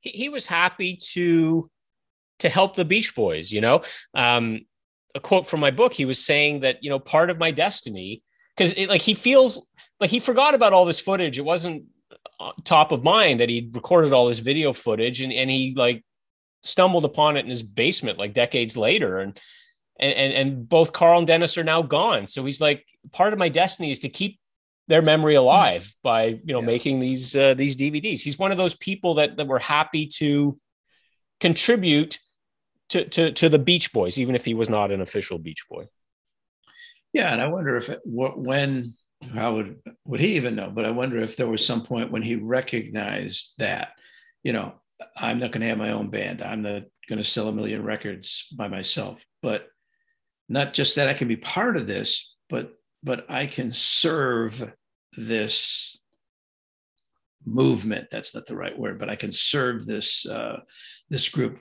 [0.00, 1.70] He, he was happy to
[2.38, 3.52] to help the Beach Boys.
[3.52, 3.82] You know,
[4.14, 4.60] um,
[5.14, 5.92] a quote from my book.
[5.92, 8.22] He was saying that you know part of my destiny
[8.56, 9.66] because like he feels
[10.00, 11.38] like he forgot about all this footage.
[11.38, 11.84] It wasn't
[12.40, 16.04] uh, top of mind that he recorded all this video footage and, and he like
[16.64, 19.38] stumbled upon it in his basement like decades later and
[20.00, 23.48] and and both Carl and Dennis are now gone so he's like part of my
[23.48, 24.38] destiny is to keep
[24.88, 26.66] their memory alive by you know yeah.
[26.66, 28.20] making these uh, these DVDs.
[28.20, 30.58] He's one of those people that that were happy to
[31.40, 32.18] contribute
[32.90, 35.86] to to to the Beach Boys, even if he was not an official Beach Boy.
[37.12, 38.94] Yeah, and I wonder if it, when
[39.32, 40.70] how would would he even know?
[40.70, 43.92] But I wonder if there was some point when he recognized that,
[44.42, 44.74] you know,
[45.16, 46.42] I'm not going to have my own band.
[46.42, 49.24] I'm not going to sell a million records by myself.
[49.42, 49.68] But
[50.48, 54.72] not just that I can be part of this, but but I can serve
[55.16, 56.00] this
[57.44, 58.08] movement.
[58.10, 60.60] That's not the right word, but I can serve this uh,
[61.10, 61.60] this group.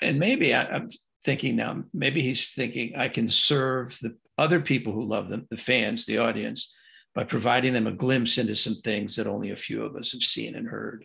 [0.00, 0.90] and maybe I, I'm
[1.24, 1.84] thinking now.
[1.92, 6.18] Maybe he's thinking I can serve the other people who love them, the fans, the
[6.18, 6.74] audience,
[7.14, 10.22] by providing them a glimpse into some things that only a few of us have
[10.22, 11.04] seen and heard.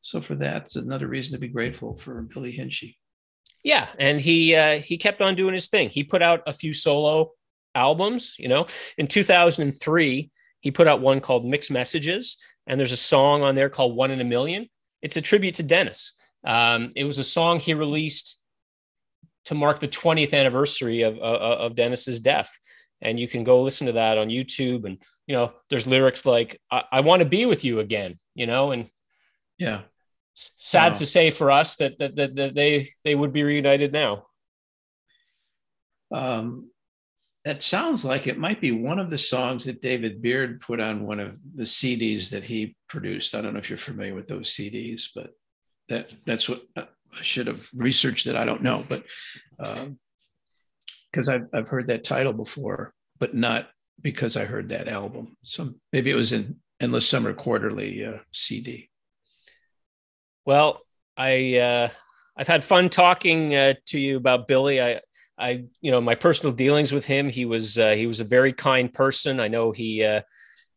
[0.00, 2.94] So for that, it's another reason to be grateful for Billy Hinsche.
[3.64, 5.90] Yeah, and he uh, he kept on doing his thing.
[5.90, 7.32] He put out a few solo
[7.74, 8.36] albums.
[8.38, 10.30] You know, in 2003,
[10.60, 14.10] he put out one called Mixed Messages, and there's a song on there called One
[14.10, 14.68] in a Million.
[15.02, 16.14] It's a tribute to Dennis.
[16.46, 18.40] Um, it was a song he released
[19.46, 22.50] to mark the 20th anniversary of, uh, of Dennis's death.
[23.00, 24.84] And you can go listen to that on YouTube.
[24.84, 28.46] And, you know, there's lyrics like, I, I want to be with you again, you
[28.46, 28.90] know, and
[29.58, 29.82] yeah,
[30.34, 30.98] sad wow.
[30.98, 34.26] to say for us that, that, that, that they, they would be reunited now.
[36.12, 36.70] Um,
[37.44, 41.06] that sounds like it might be one of the songs that David Beard put on
[41.06, 43.34] one of the CDs that he produced.
[43.34, 45.30] I don't know if you're familiar with those CDs, but
[45.88, 46.82] that that's what uh,
[47.18, 48.36] I should have researched it.
[48.36, 49.04] I don't know, but
[49.56, 53.68] because um, I've I've heard that title before, but not
[54.02, 55.36] because I heard that album.
[55.42, 58.87] So maybe it was in Endless Summer Quarterly uh, CD.
[60.48, 60.80] Well,
[61.14, 61.88] I uh,
[62.34, 64.80] I've had fun talking uh, to you about Billy.
[64.80, 65.02] I
[65.36, 68.54] I, you know, my personal dealings with him, he was uh, he was a very
[68.54, 69.40] kind person.
[69.40, 70.22] I know he uh,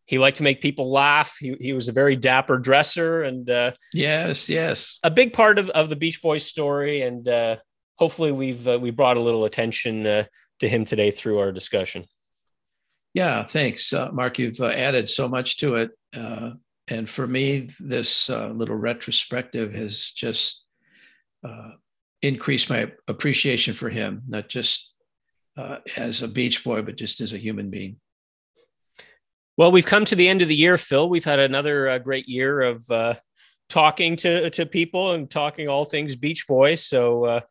[0.08, 1.38] he liked to make people laugh.
[1.40, 5.70] He, he was a very dapper dresser, and uh, yes, yes, a big part of,
[5.70, 7.04] of the Beach Boys story.
[7.04, 7.56] And uh,
[7.96, 10.26] hopefully, we've uh, we brought a little attention uh,
[10.60, 12.04] to him today through our discussion.
[13.14, 14.38] Yeah, thanks, uh, Mark.
[14.38, 16.50] You've uh, added so much to it, uh,
[16.88, 20.66] and for me, this uh, little retrospective has just
[21.48, 21.72] uh,
[22.22, 24.92] increased my appreciation for him, not just
[25.58, 27.98] uh, as a beach boy, but just as a human being.
[29.58, 31.10] Well, we've come to the end of the year, Phil.
[31.10, 33.16] We've had another uh, great year of uh,
[33.70, 36.84] talking to to people and talking all things Beach Boys.
[36.84, 37.42] So uh,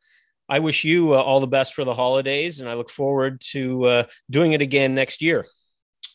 [0.48, 3.84] I wish you uh, all the best for the holidays, and I look forward to
[3.84, 5.46] uh, doing it again next year.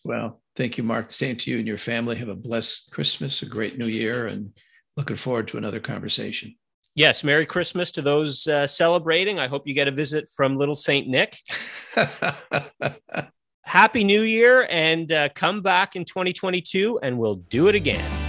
[0.03, 1.11] Well, thank you, Mark.
[1.11, 2.15] Same to you and your family.
[2.17, 4.51] Have a blessed Christmas, a great New Year, and
[4.97, 6.55] looking forward to another conversation
[6.95, 9.37] yes, Merry Christmas to those uh, celebrating.
[9.37, 11.37] I hope you get a visit from Little Saint Nick.
[13.63, 18.24] Happy New Year and uh, come back in 2022 and we'll do it again.